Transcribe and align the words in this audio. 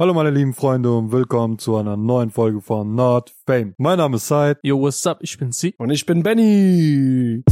Hallo 0.00 0.14
meine 0.14 0.30
lieben 0.30 0.54
Freunde 0.54 0.96
und 0.96 1.10
willkommen 1.10 1.58
zu 1.58 1.74
einer 1.74 1.96
neuen 1.96 2.30
Folge 2.30 2.60
von 2.60 2.94
Not 2.94 3.34
Fame. 3.44 3.74
Mein 3.78 3.98
Name 3.98 4.14
ist 4.14 4.28
Said. 4.28 4.58
Yo, 4.62 4.78
what's 4.78 5.04
up? 5.08 5.18
Ich 5.22 5.36
bin 5.38 5.50
Sie. 5.50 5.74
Und 5.76 5.90
ich 5.90 6.06
bin 6.06 6.22
Benny. 6.22 7.42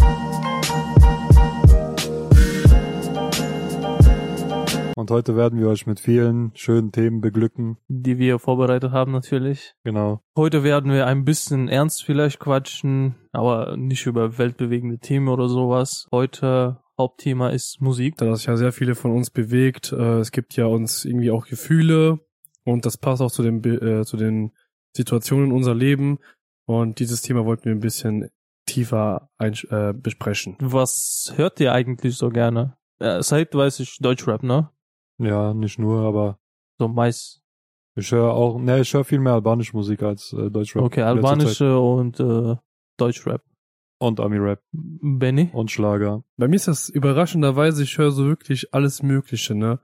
Und 4.94 5.10
heute 5.10 5.34
werden 5.34 5.58
wir 5.58 5.66
euch 5.66 5.88
mit 5.88 5.98
vielen 5.98 6.52
schönen 6.54 6.92
Themen 6.92 7.20
beglücken. 7.20 7.78
Die 7.88 8.18
wir 8.18 8.38
vorbereitet 8.38 8.92
haben 8.92 9.10
natürlich. 9.10 9.74
Genau. 9.82 10.20
Heute 10.36 10.62
werden 10.62 10.92
wir 10.92 11.08
ein 11.08 11.24
bisschen 11.24 11.66
ernst 11.66 12.04
vielleicht 12.04 12.38
quatschen, 12.38 13.16
aber 13.32 13.76
nicht 13.76 14.06
über 14.06 14.38
weltbewegende 14.38 15.00
Themen 15.00 15.26
oder 15.26 15.48
sowas. 15.48 16.06
Heute 16.12 16.78
Hauptthema 16.96 17.50
ist 17.50 17.80
Musik. 17.80 18.16
Da 18.18 18.26
das 18.26 18.46
ja 18.46 18.56
sehr 18.56 18.72
viele 18.72 18.94
von 18.94 19.10
uns 19.10 19.30
bewegt. 19.30 19.92
Äh, 19.92 20.20
es 20.20 20.30
gibt 20.30 20.56
ja 20.56 20.66
uns 20.66 21.04
irgendwie 21.04 21.32
auch 21.32 21.46
Gefühle 21.46 22.20
und 22.66 22.84
das 22.84 22.98
passt 22.98 23.22
auch 23.22 23.30
zu 23.32 23.42
den, 23.42 23.64
äh, 23.64 24.04
zu 24.04 24.16
den 24.18 24.52
Situationen 24.94 25.46
in 25.46 25.52
unser 25.52 25.74
Leben. 25.74 26.18
Und 26.66 26.98
dieses 26.98 27.22
Thema 27.22 27.44
wollten 27.46 27.64
wir 27.64 27.72
ein 27.72 27.80
bisschen 27.80 28.28
tiefer 28.66 29.30
einsch- 29.38 29.70
äh, 29.70 29.92
besprechen. 29.94 30.56
Was 30.60 31.32
hört 31.36 31.60
ihr 31.60 31.72
eigentlich 31.72 32.16
so 32.16 32.28
gerne? 32.28 32.76
Äh, 32.98 33.22
seit 33.22 33.54
weiß 33.54 33.80
ich 33.80 33.98
Deutschrap, 33.98 34.42
ne? 34.42 34.70
Ja, 35.18 35.54
nicht 35.54 35.78
nur, 35.78 36.00
aber 36.02 36.38
So 36.78 36.88
meist. 36.88 37.40
ich 37.94 38.10
höre 38.10 38.32
auch, 38.34 38.58
ne, 38.58 38.80
ich 38.80 38.92
höre 38.92 39.04
viel 39.04 39.20
mehr 39.20 39.34
albanische 39.34 39.76
Musik 39.76 40.02
als 40.02 40.32
äh, 40.32 40.50
Deutschrap. 40.50 40.82
Okay, 40.82 41.02
albanische 41.02 41.78
und 41.78 42.18
äh, 42.20 42.56
Deutschrap. 42.98 43.42
Und 43.98 44.20
Ami-Rap 44.20 44.60
Benny? 44.72 45.48
und 45.54 45.70
Schlager. 45.70 46.22
Bei 46.36 46.48
mir 46.48 46.56
ist 46.56 46.68
das 46.68 46.88
überraschenderweise, 46.90 47.82
ich 47.82 47.96
höre 47.96 48.10
so 48.10 48.26
wirklich 48.26 48.74
alles 48.74 49.02
Mögliche, 49.02 49.54
ne? 49.54 49.78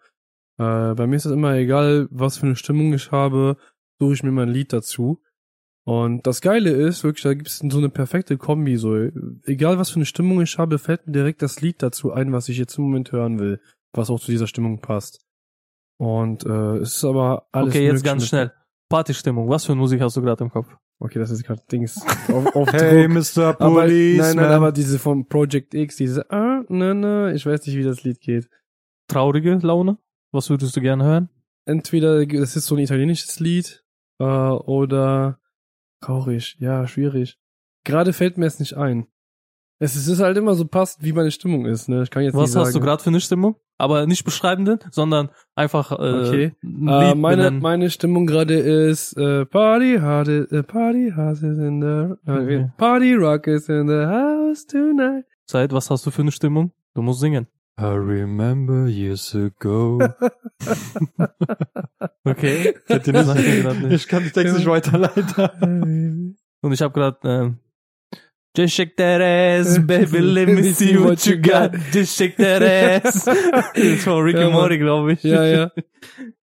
Äh, 0.59 0.95
bei 0.95 1.07
mir 1.07 1.17
ist 1.17 1.25
es 1.27 1.33
immer 1.33 1.55
egal, 1.55 2.09
was 2.11 2.39
für 2.39 2.47
eine 2.47 2.57
Stimmung 2.57 2.93
ich 2.95 3.11
habe, 3.13 3.57
suche 3.99 4.15
ich 4.15 4.23
mir 4.23 4.33
mein 4.33 4.49
Lied 4.49 4.73
dazu. 4.73 5.23
Und 5.85 6.27
das 6.27 6.41
Geile 6.41 6.71
ist, 6.71 7.03
wirklich, 7.03 7.25
da 7.25 7.35
gibt 7.35 7.49
es 7.49 7.59
so 7.59 7.79
eine 7.79 7.89
perfekte 7.89 8.37
Kombi, 8.39 8.77
so. 8.77 8.95
Egal 9.45 9.79
was 9.79 9.91
für 9.91 9.97
eine 9.97 10.07
Stimmung 10.07 10.41
ich 10.41 10.57
habe, 10.59 10.79
fällt 10.79 11.07
mir 11.07 11.13
direkt 11.13 11.43
das 11.43 11.61
Lied 11.61 11.83
dazu 11.83 12.13
ein, 12.13 12.33
was 12.33 12.49
ich 12.49 12.57
jetzt 12.59 12.79
im 12.79 12.85
Moment 12.85 13.11
hören 13.11 13.41
will, 13.41 13.61
was 13.93 14.09
auch 14.11 14.21
zu 14.21 14.31
dieser 14.31 14.47
Stimmung 14.47 14.81
passt. 14.81 15.25
Und 15.99 16.45
äh, 16.47 16.77
es 16.79 16.97
ist 16.97 17.05
aber 17.05 17.47
alles 17.53 17.75
Okay, 17.75 17.87
jetzt 17.87 18.05
ganz 18.05 18.23
mit- 18.23 18.29
schnell. 18.29 18.53
Partystimmung. 18.89 19.49
Was 19.49 19.65
für 19.65 19.75
Musik 19.75 20.01
hast 20.03 20.17
du 20.17 20.23
gerade 20.23 20.45
im 20.45 20.51
Kopf? 20.51 20.69
Okay, 21.01 21.19
das 21.19 21.31
ist 21.31 21.45
gerade 21.45 21.63
Dings 21.73 22.01
auf, 22.29 22.55
auf 22.55 22.73
Hey, 22.73 23.09
Druck. 23.09 23.17
Mr. 23.37 23.43
Aber, 23.61 23.81
Police. 23.83 24.19
nein, 24.19 24.37
nein, 24.37 24.53
aber 24.53 24.71
diese 24.71 24.99
vom 24.99 25.27
Project 25.27 25.75
X, 25.75 25.97
diese, 25.97 26.31
ah, 26.31 26.63
na, 26.69 26.93
na, 26.95 27.33
ich 27.33 27.45
weiß 27.47 27.67
nicht, 27.67 27.77
wie 27.77 27.83
das 27.85 28.05
Lied 28.05 28.21
geht. 28.21 28.49
Traurige 29.09 29.59
Laune? 29.63 29.99
Was 30.33 30.51
würdest 30.51 30.77
du 30.77 30.81
gerne 30.81 31.05
hören? 31.05 31.29
entweder 31.65 32.27
das 32.27 32.57
ist 32.57 32.67
so 32.67 32.75
ein 32.75 32.81
italienisches 32.81 33.39
Lied 33.39 33.85
äh, 34.19 34.25
oder 34.25 35.39
traurig, 36.01 36.57
ja, 36.59 36.89
schwierig. 36.89 37.39
Gerade 37.85 38.13
fällt 38.13 38.37
mir 38.37 38.47
es 38.47 38.59
nicht 38.59 38.77
ein. 38.77 39.07
Es 39.79 39.95
ist, 39.97 40.21
halt 40.21 40.37
immer 40.37 40.55
so 40.55 40.65
passt, 40.65 41.03
wie 41.05 41.13
meine 41.13 41.31
Stimmung 41.33 41.67
ist, 41.67 41.89
ne? 41.89 42.03
Ich 42.05 42.11
kann 42.11 42.23
jetzt 42.25 42.35
Was 42.35 42.43
nicht 42.43 42.53
sagen. 42.53 42.67
hast 42.67 42.75
du 42.75 42.81
gerade 42.81 43.03
für 43.03 43.11
eine 43.11 43.21
Stimmung? 43.21 43.57
Aber 43.79 44.07
nicht 44.07 44.25
beschreibenden, 44.25 44.79
sondern 44.91 45.31
einfach 45.57 45.91
äh, 45.93 45.95
Okay. 45.95 46.45
Äh, 46.45 46.55
meine, 46.63 47.15
benennen. 47.37 47.61
meine 47.63 47.91
Stimmung 47.91 48.27
gerade 48.27 48.55
ist 48.55 49.17
äh, 49.17 49.45
Party 49.47 49.99
hard 50.01 50.29
äh, 50.29 50.63
Party 50.63 51.13
hard 51.15 51.37
is 51.39 51.59
in 51.59 51.81
the 51.81 52.15
Okay. 52.31 52.55
äh, 52.57 52.69
Party 52.77 53.15
rock 53.15 53.47
is 53.49 53.69
in 53.69 53.89
the 53.89 54.07
house 54.07 54.67
tonight. 54.67 55.25
Zeit, 55.47 55.73
was 55.73 55.91
hast 55.91 56.07
du 56.07 56.11
für 56.11 56.23
eine 56.23 56.33
Stimmung? 56.33 56.73
Du 56.95 57.03
musst 57.03 57.21
singen. 57.21 57.47
I 57.79 57.95
remember 57.95 58.87
years 58.89 59.35
ago. 59.35 60.01
Okay. 62.25 62.75
Kennt 62.87 63.07
ihr 63.09 63.13
nicht? 63.13 63.83
Nicht. 63.83 63.93
Ich 63.93 64.09
kann 64.09 64.23
den 64.23 64.33
Text 64.33 64.55
nicht 64.57 64.67
weiterleiten. 64.67 66.37
Und 66.63 66.73
ich 66.73 66.81
habe 66.81 66.95
gerade 66.95 67.19
ähm, 67.25 67.59
Just 68.57 68.75
shake 68.75 68.97
that 68.97 69.21
ass, 69.21 69.79
baby, 69.87 70.19
let 70.19 70.49
me 70.49 70.63
see 70.75 70.97
what 70.99 71.25
you 71.27 71.37
got. 71.41 71.73
Just 71.93 72.17
shake 72.17 72.37
that 72.37 72.63
ass. 72.63 73.25
das 73.25 73.75
ist 73.75 74.05
von 74.05 74.23
Rick 74.23 74.37
Ja, 74.37 74.45
and. 74.45 74.53
Morty, 74.53 74.79
glaube 74.79 75.15
ich. 75.15 75.23
ja, 75.23 75.45
ja. 75.45 75.71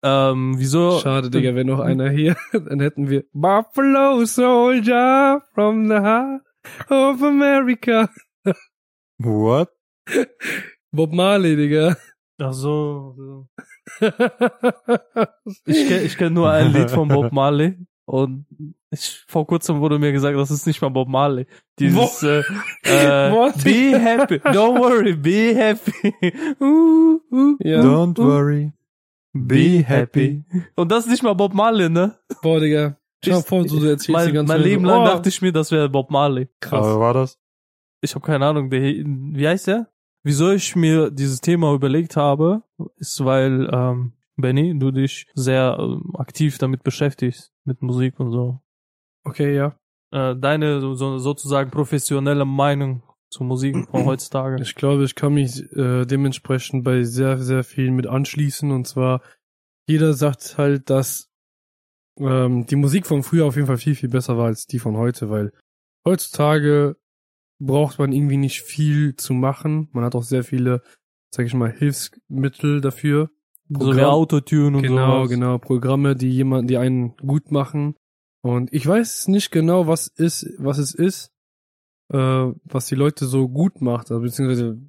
Ähm, 0.03 0.53
wieso? 0.57 0.99
Schade, 0.99 1.29
Digga, 1.31 1.55
wäre 1.55 1.65
noch 1.65 1.79
einer 1.79 2.09
hier, 2.09 2.37
dann 2.53 2.79
hätten 2.79 3.09
wir 3.09 3.25
Buffalo 3.33 4.23
Soldier 4.25 5.41
from 5.55 5.87
the 5.87 5.95
heart 5.95 6.41
of 6.89 7.23
America. 7.23 8.09
What? 9.17 9.69
Bob 10.95 11.13
Marley, 11.13 11.55
Digga. 11.55 11.95
Ach 12.41 12.53
so. 12.53 13.13
so. 13.17 13.47
Ich 15.65 15.87
kenne 15.87 16.01
ich 16.01 16.17
kenn 16.17 16.33
nur 16.33 16.49
ein 16.49 16.71
Lied 16.73 16.91
von 16.91 17.07
Bob 17.07 17.31
Marley 17.31 17.77
und 18.05 18.45
ich, 18.91 19.23
vor 19.27 19.45
kurzem 19.45 19.79
wurde 19.79 19.99
mir 19.99 20.11
gesagt, 20.11 20.37
das 20.37 20.51
ist 20.51 20.65
nicht 20.67 20.81
mal 20.81 20.89
Bob 20.89 21.07
Marley. 21.07 21.45
Dieses 21.79 22.23
äh, 22.23 22.39
äh, 22.83 23.31
What? 23.31 23.63
Be 23.63 23.97
happy, 23.99 24.35
don't 24.35 24.79
worry, 24.79 25.13
be 25.15 25.53
happy. 25.55 26.13
Uh, 26.59 27.19
uh, 27.31 27.55
Ja. 27.59 27.81
Don't 27.81 28.19
uh, 28.19 28.23
worry. 28.25 28.71
Be 29.33 29.83
happy. 29.85 30.43
Und 30.75 30.91
das 30.91 31.05
ist 31.05 31.11
nicht 31.11 31.23
mal 31.23 31.33
Bob 31.33 31.53
Marley, 31.53 31.89
ne? 31.89 32.17
Boah, 32.41 32.59
Digga. 32.59 32.97
Ich- 33.23 33.33
vor, 33.45 33.63
du 33.65 33.77
erzählst 33.77 34.07
die 34.07 34.11
Mein, 34.11 34.33
ganze 34.33 34.53
mein 34.53 34.61
Leben 34.61 34.85
so, 34.85 34.91
lang 34.91 35.01
oh, 35.01 35.05
dachte 35.05 35.29
ich 35.29 35.41
mir, 35.41 35.51
das 35.51 35.71
wäre 35.71 35.89
Bob 35.89 36.11
Marley. 36.11 36.47
krass. 36.59 36.85
Aber 36.85 36.99
war 36.99 37.13
das? 37.13 37.39
Ich 38.01 38.13
habe 38.13 38.25
keine 38.25 38.45
Ahnung, 38.45 38.69
der, 38.69 38.81
wie 38.81 39.47
heißt 39.47 39.67
der? 39.67 39.89
Wieso 40.25 40.51
ich 40.51 40.75
mir 40.75 41.11
dieses 41.11 41.39
Thema 41.39 41.71
überlegt 41.75 42.17
habe, 42.17 42.63
ist, 42.97 43.23
weil 43.23 43.69
ähm, 43.71 44.13
Benny, 44.37 44.77
du 44.77 44.89
dich 44.89 45.27
sehr 45.35 45.77
ähm, 45.79 46.15
aktiv 46.15 46.57
damit 46.57 46.81
beschäftigst, 46.81 47.53
mit 47.63 47.83
Musik 47.83 48.19
und 48.19 48.31
so. 48.31 48.59
Okay, 49.23 49.55
ja. 49.55 49.77
Äh, 50.11 50.35
deine 50.35 50.81
so, 50.81 50.95
so, 50.95 51.19
sozusagen 51.19 51.69
professionelle 51.69 52.43
Meinung 52.43 53.03
zu 53.29 53.43
Musik 53.43 53.87
von 53.91 54.05
heutzutage. 54.07 54.59
Ich 54.63 54.73
glaube, 54.73 55.03
ich 55.03 55.13
kann 55.13 55.35
mich 55.35 55.61
äh, 55.73 56.05
dementsprechend 56.05 56.83
bei 56.83 57.03
sehr, 57.03 57.37
sehr 57.37 57.63
vielen 57.63 57.95
mit 57.95 58.07
anschließen. 58.07 58.71
Und 58.71 58.87
zwar, 58.87 59.21
jeder 59.87 60.13
sagt 60.13 60.57
halt, 60.57 60.89
dass 60.89 61.29
ähm, 62.17 62.65
die 62.65 62.77
Musik 62.77 63.05
von 63.05 63.21
früher 63.21 63.45
auf 63.45 63.57
jeden 63.57 63.67
Fall 63.67 63.77
viel, 63.77 63.93
viel 63.93 64.09
besser 64.09 64.39
war 64.39 64.47
als 64.47 64.65
die 64.65 64.79
von 64.79 64.97
heute, 64.97 65.29
weil 65.29 65.53
heutzutage 66.03 66.97
braucht 67.59 67.99
man 67.99 68.11
irgendwie 68.11 68.37
nicht 68.37 68.61
viel 68.61 69.15
zu 69.15 69.33
machen. 69.33 69.89
Man 69.91 70.03
hat 70.03 70.15
auch 70.15 70.23
sehr 70.23 70.43
viele, 70.43 70.81
sag 71.33 71.45
ich 71.45 71.53
mal, 71.53 71.71
Hilfsmittel 71.71 72.81
dafür. 72.81 73.29
so 73.67 73.79
wie 73.79 73.83
Programm- 73.85 74.05
Autotune 74.11 74.77
und 74.77 74.83
Genau, 74.83 75.17
sowas. 75.23 75.29
genau. 75.29 75.57
Programme, 75.57 76.15
die 76.15 76.29
jemand, 76.29 76.69
die 76.69 76.77
einen 76.77 77.15
gut 77.17 77.51
machen. 77.51 77.95
Und 78.41 78.71
ich 78.71 78.85
weiß 78.85 79.27
nicht 79.29 79.49
genau, 79.51 79.87
was 79.87 80.05
ist, 80.07 80.47
was 80.59 80.77
es 80.77 80.93
ist, 80.93 81.31
äh, 82.13 82.17
was 82.63 82.85
die 82.85 82.93
Leute 82.95 83.25
so 83.25 83.49
gut 83.49 83.81
macht. 83.81 84.11
Also 84.11 84.21
beziehungsweise 84.21 84.79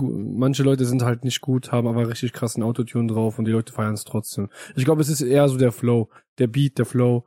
manche 0.00 0.62
Leute 0.62 0.84
sind 0.84 1.02
halt 1.02 1.24
nicht 1.24 1.40
gut, 1.40 1.72
haben 1.72 1.88
aber 1.88 2.06
richtig 2.06 2.34
krassen 2.34 2.62
Autotune 2.62 3.10
drauf 3.10 3.38
und 3.38 3.46
die 3.46 3.50
Leute 3.52 3.72
feiern 3.72 3.94
es 3.94 4.04
trotzdem. 4.04 4.50
Ich 4.76 4.84
glaube, 4.84 5.00
es 5.00 5.08
ist 5.08 5.22
eher 5.22 5.48
so 5.48 5.56
der 5.56 5.72
Flow, 5.72 6.10
der 6.38 6.48
Beat, 6.48 6.76
der 6.78 6.84
Flow. 6.86 7.24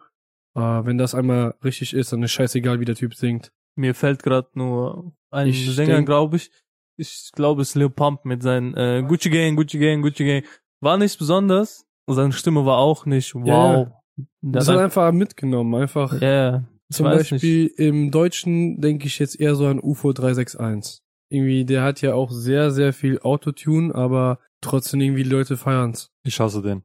Äh, 0.55 0.59
wenn 0.85 0.99
das 0.99 1.15
einmal 1.15 1.55
richtig 1.63 1.93
ist, 1.95 2.13
dann 2.13 2.21
ist 2.21 2.31
scheißegal, 2.31 2.79
wie 2.79 2.85
der 2.85 2.95
Typ 2.95 3.15
singt. 3.15 3.51
Mir 3.75 3.95
fällt 3.95 4.23
gerade 4.23 4.49
nur 4.53 5.13
ein 5.29 5.47
Ich 5.47 5.73
Sänger, 5.73 6.01
glaube 6.03 6.37
ich. 6.37 6.51
Ich 6.97 7.31
glaube, 7.33 7.61
es 7.61 7.69
ist 7.69 7.75
Lil 7.75 7.89
Pump 7.89 8.25
mit 8.25 8.43
seinen 8.43 8.75
äh, 8.75 9.03
Gucci 9.07 9.29
Gang, 9.29 9.55
Gucci 9.55 9.79
Gang, 9.79 10.01
Gucci 10.01 10.25
Gang. 10.25 10.43
War 10.81 10.97
nichts 10.97 11.17
besonders. 11.17 11.85
Und 12.05 12.15
seine 12.15 12.33
Stimme 12.33 12.65
war 12.65 12.77
auch 12.77 13.05
nicht 13.05 13.33
wow. 13.35 13.47
Ja, 13.47 13.75
Der 14.17 14.25
Das 14.41 14.67
hat 14.67 14.77
einfach 14.77 15.11
mitgenommen, 15.11 15.73
einfach. 15.75 16.19
Ja, 16.21 16.65
ich 16.89 16.97
Zum 16.97 17.05
Beispiel 17.05 17.67
im 17.77 18.11
Deutschen 18.11 18.81
denke 18.81 19.07
ich 19.07 19.19
jetzt 19.19 19.39
eher 19.39 19.55
so 19.55 19.65
an 19.67 19.79
UFO 19.79 20.11
361. 20.11 21.01
Irgendwie, 21.29 21.63
der 21.63 21.83
hat 21.83 22.01
ja 22.01 22.13
auch 22.13 22.29
sehr, 22.31 22.71
sehr 22.71 22.91
viel 22.91 23.19
Autotune, 23.19 23.95
aber 23.95 24.39
trotzdem 24.59 24.99
irgendwie 24.99 25.23
die 25.23 25.29
Leute 25.29 25.55
feiern's. 25.55 26.11
Ich 26.23 26.39
hasse 26.41 26.61
den. 26.61 26.83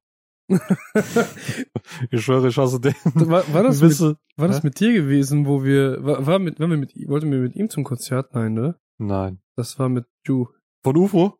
Ich 2.11 2.23
schwöre, 2.23 2.49
ich 2.49 2.57
hasse 2.57 2.81
den. 2.81 2.95
War, 3.15 3.45
war 3.53 3.63
das, 3.63 3.81
mit, 3.81 4.17
war 4.37 4.49
das 4.49 4.63
mit 4.63 4.81
dir 4.81 4.93
gewesen, 4.93 5.47
wo 5.47 5.65
wir, 5.65 6.05
war, 6.05 6.27
war 6.27 6.39
mit, 6.39 6.61
waren 6.61 6.71
wir 6.71 6.77
mit, 6.77 6.93
wollten 7.09 7.31
wir 7.31 7.39
mit 7.39 7.57
ihm 7.57 7.69
zum 7.71 7.85
Konzert? 7.85 8.35
Nein, 8.35 8.55
ne? 8.55 8.77
Nein. 8.99 9.41
Das 9.57 9.79
war 9.79 9.89
mit 9.89 10.05
Ju. 10.27 10.47
Von 10.83 10.97
UFO? 10.97 11.39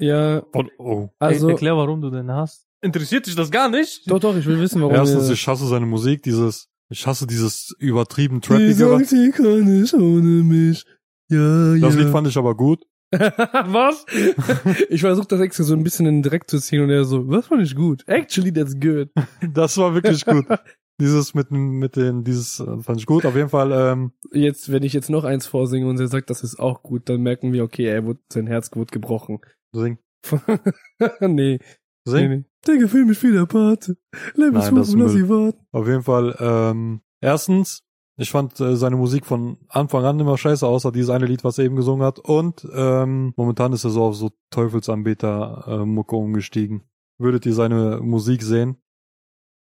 Ja, 0.00 0.42
Von, 0.52 0.70
oh. 0.78 1.08
Also, 1.18 1.46
also, 1.46 1.48
erklär, 1.50 1.76
warum 1.76 2.00
du 2.00 2.10
den 2.10 2.30
hast. 2.30 2.66
Interessiert 2.80 3.26
dich 3.26 3.34
das 3.34 3.50
gar 3.50 3.68
nicht? 3.68 4.08
doch, 4.08 4.20
doch, 4.20 4.36
ich 4.36 4.46
will 4.46 4.60
wissen, 4.60 4.80
warum 4.80 4.94
Erstens, 4.94 5.28
ich 5.30 5.48
hasse 5.48 5.66
seine 5.66 5.86
Musik, 5.86 6.22
dieses, 6.22 6.68
ich 6.88 7.06
hasse 7.06 7.26
dieses 7.26 7.74
übertrieben 7.78 8.40
trappige. 8.40 8.74
sagt, 8.74 9.06
sie 9.08 9.30
kann 9.32 9.64
nicht 9.64 9.92
ohne 9.94 10.44
mich. 10.44 10.84
Ja, 11.28 11.74
ja. 11.74 11.86
Das 11.86 11.96
Lied 11.96 12.08
fand 12.08 12.28
ich 12.28 12.36
aber 12.36 12.54
gut. 12.54 12.84
was? 13.12 14.04
ich 14.90 15.00
versuche 15.00 15.26
das 15.28 15.40
extra 15.40 15.64
so 15.64 15.74
ein 15.74 15.82
bisschen 15.82 16.06
in 16.06 16.22
den 16.22 16.30
Dreck 16.30 16.48
zu 16.48 16.58
ziehen 16.58 16.82
und 16.82 16.90
er 16.90 17.04
so, 17.04 17.28
was 17.28 17.46
fand 17.46 17.62
ich 17.62 17.74
gut? 17.74 18.06
Actually, 18.06 18.52
that's 18.52 18.78
good. 18.78 19.10
Das 19.52 19.76
war 19.78 19.94
wirklich 19.94 20.24
gut. 20.24 20.46
Dieses 21.00 21.32
mit, 21.32 21.50
mit 21.50 21.96
den, 21.96 22.24
dieses 22.24 22.60
äh, 22.60 22.78
fand 22.80 22.98
ich 22.98 23.06
gut. 23.06 23.24
Auf 23.24 23.36
jeden 23.36 23.48
Fall, 23.48 23.72
ähm, 23.72 24.12
jetzt, 24.32 24.70
wenn 24.72 24.82
ich 24.82 24.92
jetzt 24.92 25.10
noch 25.10 25.24
eins 25.24 25.46
vorsinge 25.46 25.86
und 25.86 25.98
er 26.00 26.08
sagt, 26.08 26.28
das 26.28 26.42
ist 26.42 26.58
auch 26.58 26.82
gut, 26.82 27.08
dann 27.08 27.22
merken 27.22 27.52
wir, 27.52 27.64
okay, 27.64 27.84
er 27.84 28.04
wurde, 28.04 28.20
sein 28.32 28.46
Herz 28.46 28.70
wurde 28.74 28.90
gebrochen. 28.90 29.38
sing, 29.72 29.98
nee, 31.20 31.28
nee, 31.28 31.58
sing. 32.04 32.28
nee. 32.28 32.44
Digga, 32.66 32.88
film 32.88 33.08
mich 33.08 33.22
wieder, 33.22 33.46
Pate. 33.46 33.96
Nein, 34.36 34.52
das 34.52 34.70
ist 34.70 34.94
lass 34.94 35.12
sie 35.12 35.28
warten. 35.28 35.64
Auf 35.70 35.86
jeden 35.86 36.02
Fall, 36.02 36.36
ähm, 36.40 37.00
erstens, 37.20 37.84
ich 38.18 38.30
fand 38.30 38.58
äh, 38.60 38.76
seine 38.76 38.96
Musik 38.96 39.24
von 39.24 39.58
Anfang 39.68 40.04
an 40.04 40.18
immer 40.18 40.36
scheiße, 40.36 40.66
außer 40.66 40.90
dieses 40.90 41.10
eine 41.10 41.26
Lied, 41.26 41.44
was 41.44 41.56
er 41.58 41.64
eben 41.64 41.76
gesungen 41.76 42.04
hat. 42.04 42.18
Und 42.18 42.66
ähm, 42.74 43.32
momentan 43.36 43.72
ist 43.72 43.84
er 43.84 43.90
so 43.90 44.02
auf 44.02 44.16
so 44.16 44.32
Teufelsanbeter-Mucke 44.50 46.16
umgestiegen. 46.16 46.82
Würdet 47.18 47.46
ihr 47.46 47.54
seine 47.54 48.00
Musik 48.02 48.42
sehen? 48.42 48.76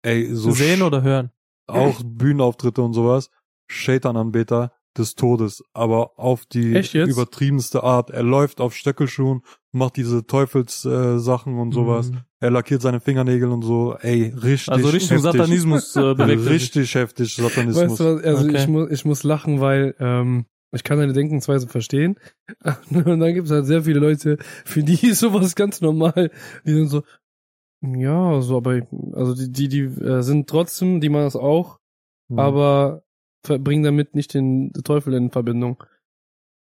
Ey, 0.04 0.34
so 0.36 0.52
Sehen 0.52 0.82
oder 0.82 1.02
hören? 1.02 1.32
auch 1.68 2.02
Bühnenauftritte 2.04 2.82
und 2.82 2.94
sowas. 2.94 3.30
Shaitan-Anbeter 3.68 4.74
des 4.98 5.16
Todes, 5.16 5.64
aber 5.74 6.20
auf 6.20 6.46
die 6.46 6.74
übertriebenste 6.94 7.84
Art. 7.84 8.10
Er 8.10 8.24
läuft 8.24 8.60
auf 8.60 8.76
Stöckelschuhen, 8.76 9.42
macht 9.72 9.96
diese 9.98 10.26
Teufels-Sachen 10.26 11.16
äh, 11.16 11.20
Sachen 11.20 11.60
und 11.60 11.72
sowas. 11.74 12.12
Mhm. 12.12 12.20
Er 12.40 12.52
lackiert 12.52 12.82
seine 12.82 13.00
Fingernägel 13.00 13.50
und 13.50 13.62
so. 13.64 13.96
Ey, 14.02 14.34
richtig 14.36 14.70
Also 14.72 14.90
Richtung 14.90 15.18
heftig. 15.18 15.32
Satanismus 15.40 15.96
äh, 15.96 16.14
bewegt. 16.16 16.46
Richtig 16.50 16.96
heftig 16.96 17.36
Satanismus. 17.36 17.90
Weißt 17.92 18.00
du 18.00 18.16
was, 18.18 18.24
also 18.24 18.48
Okay. 18.48 18.58
ich, 18.58 18.68
muss, 18.68 18.92
ich 18.92 19.06
muss 19.06 19.24
lachen, 19.24 19.62
weil 19.62 19.96
ähm, 20.00 20.46
ich 20.74 20.84
kann 20.84 20.98
deine 21.00 21.14
Denkensweise 21.14 21.68
verstehen. 21.68 22.16
Und 22.90 23.20
dann 23.20 23.34
gibt 23.34 23.48
es 23.48 23.52
halt 23.54 23.66
sehr 23.66 23.84
viele 23.84 24.00
Leute, 24.00 24.38
für 24.66 24.84
die 24.84 25.08
ist 25.08 25.20
sowas 25.20 25.56
ganz 25.56 25.82
normal. 25.82 26.32
Die 26.66 26.74
sind 26.74 26.88
so, 26.88 27.04
ja, 27.82 28.42
so, 28.42 28.58
aber 28.58 28.82
also 29.14 29.34
die, 29.36 29.52
die, 29.52 29.68
die 29.68 29.82
äh, 30.04 30.22
sind 30.22 30.50
trotzdem, 30.50 31.00
die 31.02 31.10
machen 31.10 31.24
das 31.24 31.36
auch, 31.36 31.80
Mhm. 32.30 32.40
aber 32.40 33.04
bringen 33.44 33.84
damit 33.84 34.16
nicht 34.16 34.34
den 34.34 34.72
Teufel 34.84 35.14
in 35.14 35.32
Verbindung. 35.32 35.84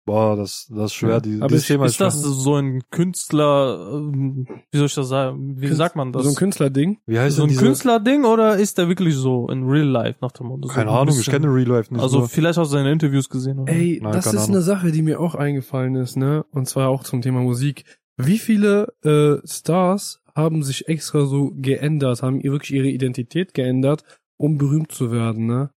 Boah, 0.05 0.35
das, 0.35 0.67
das 0.69 0.87
ist 0.87 0.95
schwer. 0.95 1.11
Ja, 1.11 1.21
Die, 1.21 1.37
aber 1.39 1.47
dieses 1.47 1.63
ich- 1.63 1.69
Thema 1.69 1.87
Ist 1.87 2.01
das 2.01 2.15
schwer. 2.21 2.31
so 2.33 2.57
ein 2.57 2.83
Künstler, 2.91 3.89
ähm, 3.93 4.49
wie 4.73 4.77
soll 4.79 4.87
ich 4.87 4.95
das 4.97 5.09
sagen? 5.09 5.55
Wie 5.61 5.67
Künst- 5.67 5.77
sagt 5.79 5.95
man 5.95 6.13
das? 6.13 6.25
So 6.25 6.31
ein 6.31 6.35
Künstlerding. 6.35 6.99
Wie 7.07 7.21
heißt 7.21 7.37
so 7.37 7.43
denn 7.43 7.47
ein 7.47 7.53
diese? 7.53 7.65
Künstlerding 7.65 8.25
oder 8.25 8.57
ist 8.59 8.79
der 8.79 8.89
wirklich 8.89 9.15
so 9.15 9.49
in 9.49 9.63
real 9.69 9.87
life 9.87 10.19
nach 10.21 10.33
dem 10.33 10.49
Motto? 10.49 10.67
So 10.67 10.75
Keine 10.75 10.91
ein 10.91 10.97
Ahnung, 10.97 11.11
ich 11.11 11.19
bisschen- 11.27 11.33
kenne 11.43 11.55
Real 11.55 11.69
Life 11.69 11.95
nicht. 11.95 12.03
Also 12.03 12.19
nur. 12.19 12.29
vielleicht 12.29 12.59
hast 12.59 12.69
du 12.73 12.77
seine 12.77 12.91
Interviews 12.91 13.29
gesehen. 13.29 13.61
Oder? 13.61 13.73
Ey, 13.73 14.01
Nein, 14.03 14.13
das 14.13 14.27
ist 14.27 14.35
Ahnung. 14.37 14.51
eine 14.57 14.63
Sache, 14.63 14.91
die 14.91 15.03
mir 15.03 15.21
auch 15.21 15.37
eingefallen 15.37 15.95
ist, 15.95 16.17
ne? 16.17 16.45
Und 16.51 16.69
zwar 16.69 16.89
auch 16.89 17.05
zum 17.05 17.23
Thema 17.23 17.41
Musik. 17.41 17.85
Wie 18.17 18.39
viele 18.39 18.93
äh, 19.05 19.47
Stars 19.47 20.21
haben 20.35 20.65
sich 20.65 20.89
extra 20.89 21.27
so 21.27 21.53
geändert, 21.55 22.23
haben 22.25 22.41
ihr 22.41 22.51
wirklich 22.51 22.73
ihre 22.73 22.89
Identität 22.89 23.55
geändert, 23.55 24.03
um 24.37 24.59
berühmt 24.59 24.91
zu 24.91 25.13
werden, 25.13 25.47
ne? 25.47 25.71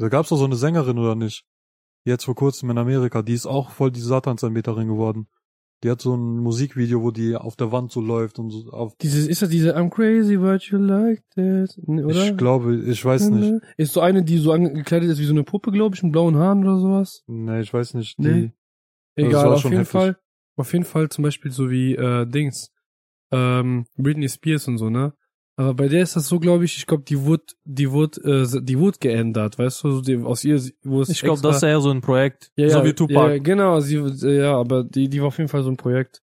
Da 0.00 0.08
gab's 0.08 0.30
doch 0.30 0.36
so 0.36 0.44
eine 0.44 0.56
Sängerin 0.56 0.98
oder 0.98 1.14
nicht? 1.14 1.44
Jetzt 2.04 2.24
vor 2.24 2.34
kurzem 2.34 2.70
in 2.70 2.78
Amerika, 2.78 3.20
die 3.22 3.34
ist 3.34 3.46
auch 3.46 3.70
voll 3.70 3.90
die 3.90 4.00
Satansanbeterin 4.00 4.88
geworden. 4.88 5.28
Die 5.82 5.90
hat 5.90 6.00
so 6.00 6.14
ein 6.14 6.38
Musikvideo, 6.38 7.02
wo 7.02 7.10
die 7.10 7.36
auf 7.36 7.56
der 7.56 7.72
Wand 7.72 7.90
so 7.90 8.00
läuft 8.00 8.38
und 8.38 8.50
so 8.50 8.70
auf. 8.70 8.96
Dieses, 9.00 9.26
ist 9.26 9.42
das 9.42 9.48
diese 9.48 9.76
I'm 9.76 9.90
crazy 9.90 10.36
but 10.36 10.62
you 10.64 10.78
like 10.78 11.22
that, 11.34 11.78
oder? 11.86 12.26
Ich 12.26 12.36
glaube, 12.36 12.76
ich 12.76 13.04
weiß 13.04 13.30
nicht. 13.30 13.62
Ist 13.76 13.92
so 13.92 14.00
eine, 14.00 14.22
die 14.22 14.38
so 14.38 14.52
angekleidet 14.52 15.10
ist 15.10 15.18
wie 15.18 15.24
so 15.24 15.32
eine 15.32 15.44
Puppe, 15.44 15.70
glaube 15.70 15.94
ich, 15.94 16.02
mit 16.02 16.12
blauen 16.12 16.36
Haaren 16.36 16.64
oder 16.64 16.78
sowas? 16.78 17.22
Nee, 17.26 17.60
ich 17.60 17.72
weiß 17.72 17.94
nicht. 17.94 18.18
Die, 18.18 18.22
Nee. 18.22 18.52
Das 19.16 19.26
Egal, 19.26 19.46
auf 19.48 19.64
jeden 19.64 19.76
heftig. 19.76 19.92
Fall. 19.92 20.16
Auf 20.56 20.72
jeden 20.72 20.84
Fall 20.84 21.08
zum 21.08 21.24
Beispiel 21.24 21.50
so 21.50 21.70
wie 21.70 21.94
äh, 21.94 22.26
Dings, 22.26 22.70
ähm, 23.32 23.86
Britney 23.96 24.28
Spears 24.28 24.68
und 24.68 24.78
so, 24.78 24.88
ne? 24.90 25.14
Aber 25.60 25.74
bei 25.74 25.88
der 25.88 26.02
ist 26.02 26.16
das 26.16 26.26
so, 26.26 26.40
glaube 26.40 26.64
ich, 26.64 26.78
ich 26.78 26.86
glaube, 26.86 27.02
die 27.02 27.20
wurde, 27.22 27.42
die 27.66 27.90
wurde, 27.90 28.18
äh, 28.22 28.62
die 28.62 28.78
wurde 28.78 28.96
geändert, 28.98 29.58
weißt 29.58 29.84
du, 29.84 30.00
die, 30.00 30.16
aus 30.16 30.42
ihr, 30.42 30.58
wo 30.82 31.02
es 31.02 31.10
ich 31.10 31.20
glaube, 31.20 31.42
das 31.42 31.56
ist 31.56 31.62
eher 31.64 31.82
so 31.82 31.90
ein 31.90 32.00
Projekt. 32.00 32.50
ja, 32.56 32.68
ja, 32.68 32.78
so 32.78 32.84
wie 32.86 32.94
Tupac. 32.94 33.32
Ja, 33.34 33.38
genau, 33.38 33.78
sie, 33.80 33.96
äh, 33.96 34.38
ja, 34.38 34.56
aber 34.56 34.84
die, 34.84 35.10
die 35.10 35.20
war 35.20 35.28
auf 35.28 35.36
jeden 35.36 35.50
Fall 35.50 35.62
so 35.62 35.68
ein 35.70 35.76
Projekt. 35.76 36.22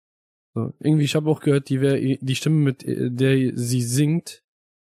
So. 0.54 0.74
Irgendwie, 0.80 1.06
ich 1.06 1.16
habe 1.16 1.30
auch 1.30 1.40
gehört, 1.40 1.70
die 1.70 1.80
wär, 1.80 1.96
die 1.98 2.36
Stimme, 2.36 2.58
mit 2.58 2.84
äh, 2.84 3.10
der 3.10 3.54
sie 3.56 3.82
singt, 3.82 4.44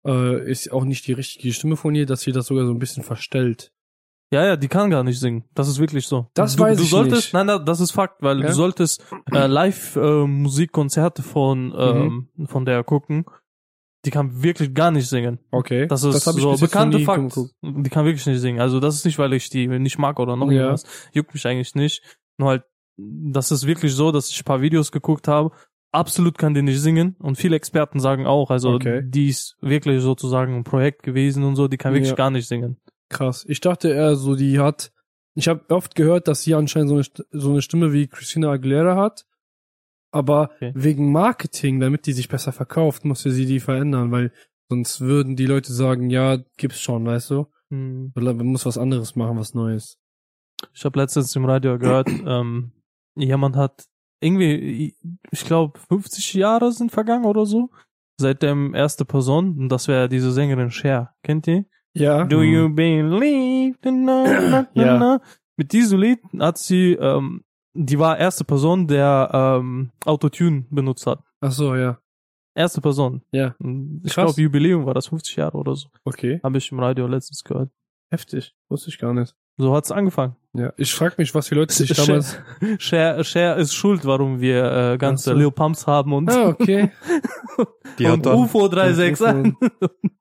äh, 0.05 0.47
ist 0.51 0.71
auch 0.71 0.85
nicht 0.85 1.07
die 1.07 1.13
richtige 1.13 1.51
Stimme 1.51 1.75
von 1.75 1.95
ihr, 1.95 2.05
dass 2.05 2.21
sie 2.21 2.31
das 2.31 2.45
sogar 2.45 2.67
so 2.67 2.71
ein 2.71 2.77
bisschen 2.79 3.01
verstellt. 3.01 3.71
Ja, 4.31 4.45
ja, 4.45 4.55
die 4.55 4.67
kann 4.67 4.91
gar 4.91 5.03
nicht 5.03 5.19
singen. 5.19 5.45
Das 5.55 5.67
ist 5.67 5.79
wirklich 5.79 6.05
so. 6.05 6.27
Das 6.35 6.55
du, 6.57 6.61
weiß 6.61 6.77
du 6.77 6.83
ich 6.83 6.91
solltest, 6.91 7.15
nicht. 7.27 7.33
Nein, 7.33 7.47
nein, 7.47 7.65
das 7.65 7.79
ist 7.79 7.89
Fakt, 7.91 8.21
weil 8.21 8.39
Ja? 8.41 8.49
du 8.49 8.53
solltest 8.53 9.03
äh, 9.33 9.47
live 9.47 9.95
äh, 9.95 10.27
von 11.23 11.73
ähm, 11.75 12.27
Mhm. 12.35 12.47
von 12.47 12.65
der 12.65 12.83
gucken. 12.83 13.25
Die 14.07 14.11
kann 14.11 14.41
wirklich 14.41 14.73
gar 14.73 14.89
nicht 14.91 15.07
singen. 15.09 15.39
Okay. 15.51 15.85
Das 15.87 16.03
ist 16.03 16.15
ich 16.15 16.23
so 16.23 16.55
bekannte 16.57 16.99
Fakt. 16.99 17.37
Die 17.61 17.89
kann 17.89 18.05
wirklich 18.05 18.25
nicht 18.25 18.39
singen. 18.39 18.61
Also 18.61 18.79
das 18.79 18.95
ist 18.95 19.05
nicht, 19.05 19.19
weil 19.19 19.33
ich 19.33 19.49
die 19.49 19.67
nicht 19.67 19.97
mag 19.99 20.19
oder 20.19 20.35
noch 20.35 20.49
Ja. 20.49 20.61
irgendwas. 20.61 20.85
Juckt 21.13 21.33
mich 21.33 21.45
eigentlich 21.45 21.75
nicht. 21.75 22.01
Nur 22.37 22.49
halt, 22.49 22.63
das 22.97 23.51
ist 23.51 23.67
wirklich 23.67 23.93
so, 23.93 24.11
dass 24.11 24.29
ich 24.29 24.39
ein 24.41 24.45
paar 24.45 24.61
Videos 24.61 24.91
geguckt 24.91 25.27
habe. 25.27 25.51
Absolut 25.91 26.37
kann 26.37 26.53
die 26.53 26.61
nicht 26.61 26.79
singen. 26.79 27.15
Und 27.19 27.37
viele 27.37 27.55
Experten 27.55 27.99
sagen 27.99 28.25
auch, 28.25 28.49
also 28.49 28.71
Okay. 28.73 29.01
die 29.05 29.27
ist 29.29 29.57
wirklich 29.61 30.01
sozusagen 30.01 30.55
ein 30.55 30.63
Projekt 30.63 31.03
gewesen 31.03 31.43
und 31.43 31.55
so. 31.55 31.67
Die 31.67 31.77
kann 31.77 31.93
wirklich 31.93 32.09
Ja. 32.09 32.15
gar 32.15 32.29
nicht 32.29 32.47
singen. 32.47 32.77
Krass. 33.09 33.45
Ich 33.47 33.59
dachte 33.61 33.89
eher 33.89 34.15
so, 34.15 34.35
die 34.35 34.59
hat. 34.59 34.91
Ich 35.35 35.47
habe 35.47 35.63
oft 35.69 35.95
gehört, 35.95 36.27
dass 36.27 36.41
sie 36.43 36.55
anscheinend 36.55 36.89
so 36.89 36.95
eine, 36.95 37.05
so 37.41 37.51
eine 37.51 37.61
Stimme 37.61 37.93
wie 37.93 38.07
Christina 38.07 38.51
Aguilera 38.51 38.95
hat. 38.95 39.25
Aber 40.11 40.51
Okay. 40.55 40.71
wegen 40.75 41.11
Marketing, 41.11 41.79
damit 41.79 42.05
die 42.05 42.13
sich 42.13 42.29
besser 42.29 42.51
verkauft, 42.51 43.05
musste 43.05 43.31
sie 43.31 43.45
die 43.45 43.59
verändern, 43.59 44.11
weil 44.11 44.31
sonst 44.69 45.01
würden 45.01 45.35
die 45.35 45.45
Leute 45.45 45.73
sagen, 45.73 46.09
ja, 46.09 46.37
gibt's 46.57 46.79
schon, 46.81 47.05
weißt 47.05 47.31
du? 47.31 47.47
Hm. 47.69 48.11
Man 48.15 48.37
muss 48.47 48.65
was 48.65 48.77
anderes 48.77 49.15
machen, 49.15 49.37
was 49.37 49.53
Neues. 49.53 49.97
Ich 50.73 50.85
habe 50.85 50.99
letztens 50.99 51.35
im 51.35 51.45
Radio 51.45 51.77
gehört, 51.77 52.07
ähm, 52.25 52.71
jemand 53.15 53.55
hat 53.55 53.85
irgendwie, 54.21 54.95
ich 55.31 55.45
glaube, 55.45 55.77
50 55.89 56.33
Jahre 56.33 56.71
sind 56.71 56.91
vergangen 56.91 57.25
oder 57.25 57.45
so, 57.45 57.69
seitdem 58.19 58.73
erste 58.73 59.05
Person, 59.05 59.57
und 59.59 59.69
das 59.69 59.87
wäre 59.87 60.09
diese 60.09 60.31
Sängerin 60.31 60.71
Cher. 60.71 61.13
Kennt 61.23 61.47
ihr? 61.47 61.65
Ja. 61.93 62.23
Do 62.23 62.41
you 62.41 62.69
believe 62.73 63.77
in 63.83 64.05
na, 64.05 64.23
na, 64.49 64.67
na, 64.73 64.83
Ja. 64.83 65.21
Mit 65.57 65.71
diesem 65.73 65.99
Lied 65.99 66.19
hat 66.39 66.57
sie, 66.57 66.93
ähm, 66.93 67.43
die 67.77 67.99
war 67.99 68.17
erste 68.17 68.43
Person, 68.43 68.87
der 68.87 69.29
ähm, 69.33 69.91
Autotune 70.05 70.65
benutzt 70.69 71.05
hat. 71.05 71.19
Ach 71.41 71.51
so, 71.51 71.75
ja. 71.75 71.99
Erste 72.55 72.81
Person. 72.81 73.21
Ja. 73.31 73.55
Ich 74.03 74.13
glaube, 74.13 74.41
Jubiläum 74.41 74.85
war 74.87 74.95
das 74.95 75.07
50 75.07 75.35
Jahre 75.35 75.57
oder 75.57 75.75
so. 75.75 75.89
Okay. 76.03 76.39
Habe 76.43 76.57
ich 76.57 76.71
im 76.71 76.79
Radio 76.79 77.05
letztens 77.05 77.43
gehört. 77.43 77.69
Heftig. 78.09 78.55
Wusste 78.67 78.89
ich 78.89 78.97
gar 78.97 79.13
nicht. 79.13 79.35
So 79.57 79.75
hat's 79.75 79.91
angefangen. 79.91 80.35
Ja. 80.57 80.73
Ich 80.75 80.91
frag 80.93 81.19
mich, 81.19 81.35
was 81.35 81.47
die 81.49 81.55
Leute 81.55 81.71
sich 81.71 81.93
damals. 81.93 82.39
Cher, 82.79 83.23
Cher 83.23 83.57
ist 83.57 83.75
schuld, 83.75 84.05
warum 84.05 84.41
wir 84.41 84.93
äh, 84.93 84.97
ganze. 84.97 85.33
Lil 85.33 85.51
Pumps 85.51 85.85
haben 85.85 86.13
und, 86.13 86.31
Ah, 86.31 86.47
okay. 86.47 86.89
die 87.99 88.05
und 88.07 88.11
hat 88.11 88.25
dann, 88.25 88.39
UFO 88.39 88.67
361. 88.67 89.53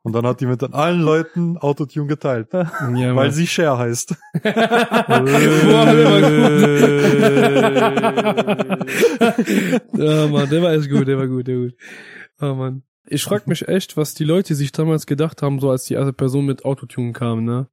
und 0.02 0.12
dann 0.14 0.26
hat 0.26 0.40
die 0.42 0.46
mit 0.46 0.62
allen 0.74 1.00
Leuten 1.00 1.56
Autotune 1.56 2.06
geteilt. 2.06 2.48
ja, 2.52 2.68
weil 2.92 3.12
Mann. 3.14 3.30
sie 3.30 3.46
Cher 3.46 3.78
heißt. 3.78 4.14
Boah, 4.42 4.50
der 4.52 6.04
war 6.04 6.20
gut. 8.76 8.90
ja, 9.98 10.26
Mann, 10.28 10.50
der 10.50 10.62
war 10.62 10.72
echt 10.72 10.90
gut, 10.90 11.08
der 11.08 11.18
war 11.18 11.26
gut, 11.28 11.46
der 11.46 11.56
war 11.56 11.62
gut. 11.64 11.74
Ah, 12.38 12.52
Mann. 12.54 12.82
Ich 13.08 13.22
frag 13.24 13.46
mich 13.46 13.68
echt, 13.68 13.96
was 13.96 14.14
die 14.14 14.24
Leute 14.24 14.54
sich 14.54 14.72
damals 14.72 15.06
gedacht 15.06 15.40
haben, 15.40 15.60
so 15.60 15.70
als 15.70 15.84
die 15.84 15.94
erste 15.94 16.12
Person 16.12 16.44
mit 16.44 16.64
Autotune 16.64 17.12
kam, 17.12 17.44
ne? 17.44 17.68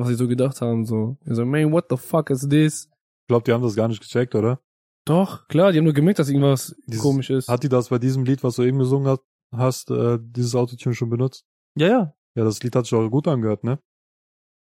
Was 0.00 0.08
sie 0.08 0.14
so 0.14 0.26
gedacht 0.28 0.60
haben, 0.62 0.86
so. 0.86 1.18
Ich 1.26 1.34
so, 1.34 1.44
man, 1.44 1.70
what 1.72 1.86
the 1.90 1.96
fuck 1.96 2.30
is 2.30 2.48
this? 2.48 2.88
Ich 2.90 3.26
glaube, 3.28 3.44
die 3.44 3.52
haben 3.52 3.62
das 3.62 3.76
gar 3.76 3.86
nicht 3.86 4.00
gecheckt, 4.00 4.34
oder? 4.34 4.60
Doch, 5.06 5.46
klar, 5.48 5.72
die 5.72 5.78
haben 5.78 5.84
nur 5.84 5.92
gemerkt, 5.92 6.18
dass 6.18 6.28
irgendwas 6.30 6.74
Dieses- 6.86 7.02
komisch 7.02 7.28
ist. 7.30 7.48
Hat 7.48 7.62
die 7.62 7.68
das 7.68 7.88
bei 7.90 7.98
diesem 7.98 8.24
Lied, 8.24 8.42
was 8.42 8.56
du 8.56 8.62
eben 8.62 8.78
gesungen 8.78 9.06
hast, 9.08 9.20
hast 9.54 9.90
äh, 9.90 10.18
dieses 10.20 10.54
Autotune 10.54 10.94
schon 10.94 11.10
benutzt? 11.10 11.44
ja, 11.76 11.86
ja. 11.88 12.14
Ja, 12.36 12.44
das 12.44 12.62
Lied 12.62 12.74
hat 12.76 12.84
sich 12.86 12.94
auch 12.94 13.08
gut 13.10 13.26
angehört, 13.28 13.64
ne? 13.64 13.78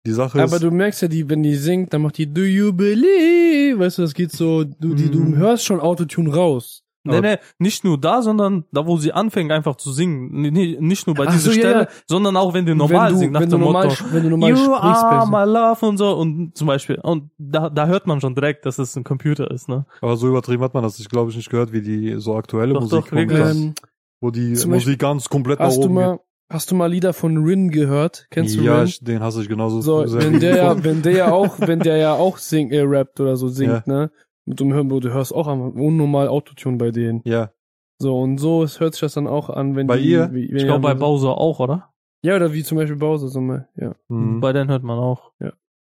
Die 0.06 0.12
Sache 0.12 0.40
Aber 0.40 0.54
ist, 0.56 0.62
du 0.62 0.70
merkst 0.70 1.02
ja, 1.02 1.08
die, 1.08 1.28
wenn 1.28 1.42
die 1.42 1.56
singt, 1.56 1.92
dann 1.92 2.02
macht 2.02 2.16
die 2.16 2.32
Do 2.32 2.42
you 2.42 2.72
believe? 2.72 3.80
Weißt 3.80 3.98
du, 3.98 4.02
das 4.02 4.14
geht 4.14 4.30
so, 4.30 4.62
du, 4.62 4.94
die, 4.94 5.10
du 5.10 5.18
Mhm. 5.18 5.36
hörst 5.36 5.64
schon 5.64 5.80
Autotune 5.80 6.32
raus. 6.32 6.84
Nee, 7.06 7.20
nee, 7.20 7.36
nicht 7.58 7.84
nur 7.84 7.98
da, 7.98 8.22
sondern 8.22 8.64
da, 8.72 8.86
wo 8.86 8.96
sie 8.96 9.12
anfängt 9.12 9.52
einfach 9.52 9.76
zu 9.76 9.92
singen. 9.92 10.30
Nee, 10.32 10.76
nicht 10.80 11.06
nur 11.06 11.14
bei 11.16 11.26
Ach 11.26 11.32
dieser 11.32 11.50
so, 11.52 11.56
ja, 11.56 11.56
Stelle, 11.60 11.80
ja. 11.82 11.88
sondern 12.06 12.36
auch 12.36 12.54
wenn 12.54 12.66
die 12.66 12.74
normal 12.74 13.08
wenn 13.08 13.12
du, 13.14 13.18
singt, 13.20 13.32
nach 13.32 13.40
wenn 13.40 13.50
du 13.50 13.56
dem 13.56 13.60
normal, 13.64 13.86
Motto. 13.88 14.04
wenn 14.12 14.22
du 14.22 14.30
normal 14.30 14.50
You 14.50 14.56
sprichst. 14.56 14.82
are 14.82 15.26
my 15.46 15.50
love 15.52 15.86
und 15.86 15.96
so 15.96 16.12
und 16.16 16.56
zum 16.56 16.66
Beispiel. 16.66 16.96
Und 17.02 17.30
da, 17.38 17.70
da 17.70 17.86
hört 17.86 18.06
man 18.06 18.20
schon 18.20 18.34
direkt, 18.34 18.66
dass 18.66 18.78
es 18.78 18.96
ein 18.96 19.04
Computer 19.04 19.50
ist, 19.50 19.68
ne? 19.68 19.86
aber 20.00 20.16
so 20.16 20.28
übertrieben 20.28 20.62
hat 20.62 20.74
man 20.74 20.82
das, 20.82 20.98
ich 20.98 21.08
glaube 21.08 21.30
ich, 21.30 21.36
nicht 21.36 21.50
gehört, 21.50 21.72
wie 21.72 21.82
die 21.82 22.14
so 22.18 22.36
aktuelle 22.36 22.74
Doch, 22.74 22.80
Musik 22.82 23.04
doch, 23.06 23.12
wirklich. 23.12 23.38
momentan, 23.38 23.56
Ähm, 23.62 23.74
wo 24.20 24.30
die 24.30 24.50
Musik 24.50 24.70
Beispiel- 24.70 24.96
ganz 24.96 25.28
komplett 25.28 25.58
nach 25.58 25.66
hast 25.66 25.78
du 25.78 25.84
oben 25.84 25.94
mal, 25.94 26.20
hast 26.48 26.70
du 26.70 26.74
mal 26.74 26.86
Lieder 26.90 27.12
von 27.12 27.36
Rin 27.44 27.70
gehört? 27.70 28.26
Kennst 28.30 28.54
geht. 28.54 28.60
du 28.62 28.66
Ja, 28.66 28.76
Rin? 28.78 28.86
ich, 28.86 29.00
den 29.04 29.20
hasse 29.20 29.42
ich 29.42 29.48
genauso 29.48 29.80
So, 29.80 30.06
sehr 30.06 30.22
wenn 30.22 30.40
der 30.40 30.56
ja, 30.56 30.84
wenn 30.84 31.02
der 31.02 31.12
ja 31.12 31.32
auch, 31.32 31.58
wenn 31.60 31.80
der 31.80 31.96
ja 31.96 32.14
auch 32.14 32.38
singt, 32.38 32.72
äh, 32.72 32.82
rappt 32.82 33.20
oder 33.20 33.36
so 33.36 33.48
singt, 33.48 33.86
ne? 33.86 34.10
Mit 34.46 34.60
dem 34.60 34.72
Hören, 34.72 34.88
du 34.88 35.00
hörst 35.12 35.34
auch 35.34 35.46
unnormal 35.48 36.28
Autotune 36.28 36.78
bei 36.78 36.90
denen. 36.90 37.20
Ja, 37.24 37.50
So, 37.98 38.18
und 38.18 38.38
so 38.38 38.62
es 38.62 38.80
hört 38.80 38.94
sich 38.94 39.00
das 39.00 39.14
dann 39.14 39.26
auch 39.26 39.50
an, 39.50 39.76
wenn 39.76 39.86
Bei 39.86 39.98
die, 39.98 40.10
ihr? 40.10 40.32
Wie, 40.32 40.48
wenn 40.48 40.56
Ich 40.56 40.62
ja, 40.62 40.68
glaube 40.68 40.82
bei 40.82 40.94
Bowser 40.94 41.36
auch, 41.36 41.60
oder? 41.60 41.92
Ja, 42.22 42.36
oder 42.36 42.52
wie 42.52 42.62
zum 42.62 42.78
Beispiel 42.78 42.96
Bowser, 42.96 43.28
so 43.28 43.40
mal, 43.40 43.68
ja. 43.76 43.94
mhm. 44.08 44.40
Bei 44.40 44.52
denen 44.52 44.70
hört 44.70 44.82
man 44.82 44.98
auch. 44.98 45.32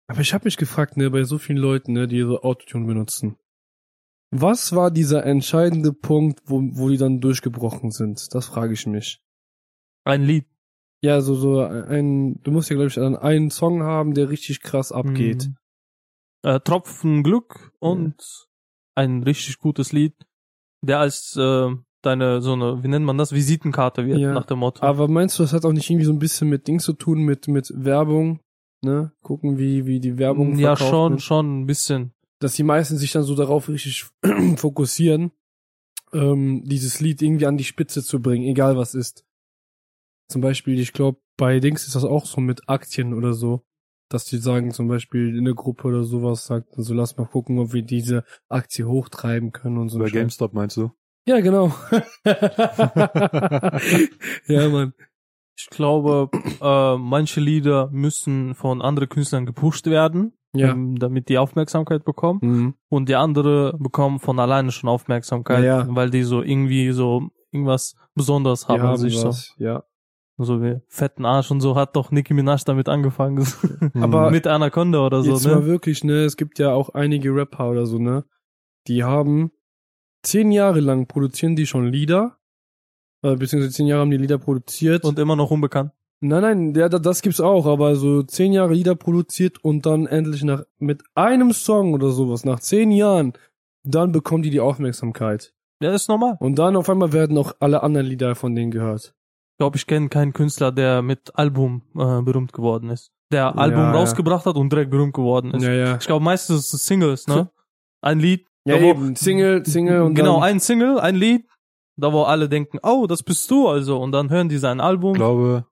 Aber 0.08 0.20
ich 0.20 0.34
habe 0.34 0.46
mich 0.46 0.58
gefragt, 0.58 0.98
ne, 0.98 1.10
bei 1.10 1.24
so 1.24 1.38
vielen 1.38 1.58
Leuten, 1.58 1.94
ne, 1.94 2.08
die 2.08 2.22
so 2.22 2.42
Autotune 2.42 2.86
benutzen. 2.86 3.38
Was 4.32 4.76
war 4.76 4.92
dieser 4.92 5.26
entscheidende 5.26 5.94
Punkt, 5.94 6.42
wo, 6.46 6.62
wo 6.74 6.90
die 6.90 6.98
dann 6.98 7.22
durchgebrochen 7.22 7.92
sind? 7.92 8.34
Das 8.34 8.48
frage 8.48 8.74
ich 8.74 8.86
mich. 8.88 9.22
Ein 10.06 10.24
Lied. 10.24 10.46
Ja, 11.02 11.22
so, 11.22 11.36
so 11.36 11.62
ein, 11.62 12.42
du 12.44 12.52
musst 12.52 12.70
ja, 12.70 12.76
glaube 12.76 12.88
ich, 12.88 12.96
dann 12.96 13.16
einen 13.16 13.52
Song 13.52 13.84
haben, 13.84 14.14
der 14.14 14.30
richtig 14.30 14.62
krass 14.62 14.92
abgeht. 14.92 15.48
Mhm. 15.48 15.58
Äh, 16.50 16.60
Tropfen 16.62 17.24
Glück 17.24 17.72
und 17.80 18.16
ein 18.96 19.24
richtig 19.24 19.60
gutes 19.60 19.92
Lied, 19.92 20.14
der 20.82 21.00
als 21.00 21.36
äh, 21.36 21.70
deine 22.02 22.42
so 22.42 22.54
eine, 22.54 22.84
wie 22.84 22.88
nennt 22.88 23.06
man 23.06 23.18
das, 23.18 23.32
Visitenkarte 23.32 24.06
wird 24.06 24.20
Ja. 24.20 24.34
nach 24.34 24.46
dem 24.46 24.60
Motto. 24.60 24.84
Aber 24.84 25.08
meinst 25.08 25.40
du, 25.40 25.44
das 25.44 25.54
hat 25.54 25.66
auch 25.66 25.72
nicht 25.72 25.90
irgendwie 25.90 26.06
so 26.06 26.12
ein 26.14 26.20
bisschen 26.20 26.50
mit 26.50 26.68
Dings 26.68 26.84
zu 26.84 26.94
tun, 26.94 27.24
mit, 27.24 27.48
mit 27.48 27.72
Werbung? 27.76 28.40
Ne? 28.82 29.14
Gucken, 29.22 29.58
wie, 29.58 29.86
wie 29.86 30.00
die 30.00 30.18
Werbung 30.18 30.58
ja, 30.60 30.76
schon, 30.76 31.14
wird? 31.14 31.22
schon 31.22 31.62
ein 31.62 31.66
bisschen. 31.66 32.14
Dass 32.40 32.56
die 32.56 32.64
meisten 32.64 32.98
sich 32.98 33.14
dann 33.14 33.24
so 33.24 33.36
darauf 33.36 33.70
richtig 33.70 34.06
fokussieren, 34.58 35.32
ähm, 36.12 36.64
dieses 36.66 37.00
Lied 37.00 37.22
irgendwie 37.22 37.46
an 37.46 37.58
die 37.58 37.64
Spitze 37.64 38.04
zu 38.04 38.22
bringen, 38.22 38.46
egal 38.46 38.76
was 38.76 38.94
ist. 38.94 39.26
Zum 40.28 40.42
Beispiel, 40.42 40.80
ich 40.80 40.92
glaube, 40.92 41.20
bei 41.38 41.60
Dings 41.60 41.88
ist 41.88 41.96
das 41.96 42.04
auch 42.04 42.26
so 42.26 42.42
mit 42.42 42.68
Aktien 42.68 43.14
oder 43.14 43.34
so. 43.34 43.64
Dass 44.14 44.26
die 44.26 44.38
sagen, 44.38 44.70
zum 44.70 44.88
Beispiel 44.88 45.36
in 45.36 45.46
der 45.46 45.56
Gruppe 45.56 45.88
oder 45.88 46.04
sowas, 46.04 46.46
sagt, 46.46 46.78
also 46.78 46.94
lass 46.94 47.18
mal 47.18 47.26
gucken, 47.26 47.58
ob 47.58 47.74
wir 47.74 47.82
diese 47.82 48.24
Aktie 48.48 48.86
hochtreiben 48.86 49.52
können 49.52 49.80
und 49.80 49.90
so. 49.90 49.98
Bei. 49.98 50.10
GameStop 50.12 50.54
meinst 50.54 50.78
du? 50.78 50.92
Ja, 51.26 51.40
genau. 51.40 51.72
ja, 54.48 54.70
Mann. 54.70 54.94
Ich 55.56 55.68
glaube, 55.70 56.30
äh, 56.62 56.98
manche 56.98 57.40
Lieder 57.40 57.90
müssen 57.92 58.56
von 58.56 58.82
anderen 58.82 59.10
Künstlern 59.10 59.46
gepusht 59.46 59.86
werden, 59.88 60.34
Ja. 60.54 60.72
ähm, 60.72 60.98
damit 61.00 61.30
die 61.30 61.38
Aufmerksamkeit 61.38 62.06
bekommen. 62.06 62.40
Mhm. 62.42 62.74
Und 62.90 63.08
die 63.10 63.16
andere 63.16 63.76
bekommen 63.80 64.20
von 64.20 64.40
alleine 64.40 64.72
schon 64.72 64.90
Aufmerksamkeit, 64.90 65.64
Ja, 65.64 65.82
ja. 65.82 65.88
weil 65.96 66.10
die 66.10 66.24
so 66.24 66.42
irgendwie 66.42 66.92
so 66.92 67.30
irgendwas 67.52 67.96
Besonderes 68.16 68.68
haben, 68.68 68.82
haben 68.84 68.98
sich 68.98 69.18
so. 69.18 69.32
ja. 69.58 69.84
So 70.38 70.62
wie 70.64 70.82
fetten 70.88 71.26
Arsch 71.26 71.52
und 71.52 71.62
so 71.62 71.76
hat 71.76 71.96
doch 71.96 72.10
Nicki 72.12 72.34
Minaj 72.34 72.64
damit 72.66 72.90
angefangen. 72.90 73.46
Aber- 73.94 74.32
mit 74.32 74.48
Anaconda 74.48 75.06
oder 75.06 75.22
so, 75.24 75.34
Jetzt 75.34 75.46
mal 75.46 75.60
ne? 75.62 75.66
wirklich, 75.66 76.04
ne, 76.04 76.24
es 76.24 76.38
gibt 76.38 76.58
ja 76.60 76.74
auch 76.74 76.90
einige 76.90 77.34
Rapper 77.36 77.70
oder 77.70 77.86
so, 77.86 78.00
ne, 78.00 78.26
die 78.88 79.04
haben 79.04 79.52
zehn 80.24 80.52
Jahre 80.52 80.80
lang 80.80 81.08
produzieren 81.08 81.56
die 81.56 81.68
schon 81.68 81.88
Lieder, 81.88 82.38
äh, 83.24 83.36
beziehungsweise 83.36 83.74
zehn 83.74 83.88
Jahre 83.88 84.02
haben 84.02 84.12
die 84.12 84.18
Lieder 84.18 84.38
produziert. 84.40 85.04
Und 85.04 85.20
immer 85.20 85.36
noch 85.36 85.52
unbekannt. 85.52 85.92
nein, 86.22 86.42
nein, 86.42 86.74
ja, 86.76 86.90
da- 86.90 87.00
das 87.00 87.22
gibt's 87.22 87.40
auch, 87.42 87.66
aber 87.68 87.96
so 87.96 88.24
zehn 88.24 88.54
Jahre 88.54 88.74
Lieder 88.74 88.96
produziert 88.96 89.64
und 89.64 89.86
dann 89.86 90.08
endlich 90.08 90.44
nach, 90.44 90.64
mit 90.80 91.04
einem 91.14 91.52
Song 91.54 91.94
oder 91.94 92.10
sowas, 92.10 92.44
nach 92.44 92.60
zehn 92.60 92.90
Jahren, 92.92 93.34
dann 93.84 94.12
bekommen 94.14 94.42
die 94.44 94.50
die 94.50 94.62
Aufmerksamkeit. 94.62 95.54
Ja, 95.82 95.92
ist 95.94 96.08
normal. 96.10 96.38
Und 96.40 96.58
dann 96.58 96.76
auf 96.78 96.90
einmal 96.90 97.12
werden 97.14 97.38
auch 97.38 97.54
alle 97.60 97.84
anderen 97.84 98.08
Lieder 98.08 98.34
von 98.36 98.56
denen 98.56 98.72
gehört. 98.72 99.14
Ich 99.64 99.66
glaube, 99.66 99.78
ich 99.78 99.88
kenne 99.88 100.10
keinen 100.10 100.34
Künstler, 100.34 100.74
der 100.74 101.02
mit 101.02 101.38
Album 101.38 101.84
äh, 101.96 102.22
berühmt 102.22 102.52
geworden 102.52 102.90
ist. 102.90 103.14
Der 103.32 103.58
Album 103.58 103.80
ja. 103.80 103.92
rausgebracht 103.94 104.46
hat 104.46 104.58
und 104.58 104.70
direkt 104.74 104.92
berühmt 104.92 105.14
geworden 105.14 105.52
ist. 105.54 105.64
ja. 105.64 105.96
Ich 105.96 106.06
glaube, 106.06 106.22
meistens 106.26 106.66
ist 106.66 106.74
es 106.74 106.86
Singles, 106.86 107.28
ne? 107.28 107.50
Ein 108.02 108.20
Lied. 108.20 108.46
Ja, 108.66 108.82
wo- 108.82 108.86
eben, 108.86 109.16
Single, 109.16 109.66
Single 109.66 110.02
und 110.02 110.16
Genau, 110.16 110.42
dann, 110.42 110.44
ein 110.50 110.60
Single, 110.60 111.00
ein 111.00 111.16
Lied, 111.16 111.48
da 111.96 112.12
wo 112.12 112.24
alle 112.24 112.50
denken, 112.50 112.80
oh, 112.84 113.08
das 113.08 113.24
bist 113.24 113.50
du 113.50 113.70
also. 113.70 114.02
Und 114.02 114.12
dann 114.12 114.30
hören 114.30 114.50
die 114.50 114.58
sein 114.58 114.82
Album. 114.82 115.14
Ich 115.14 115.20
glaube, 115.20 115.66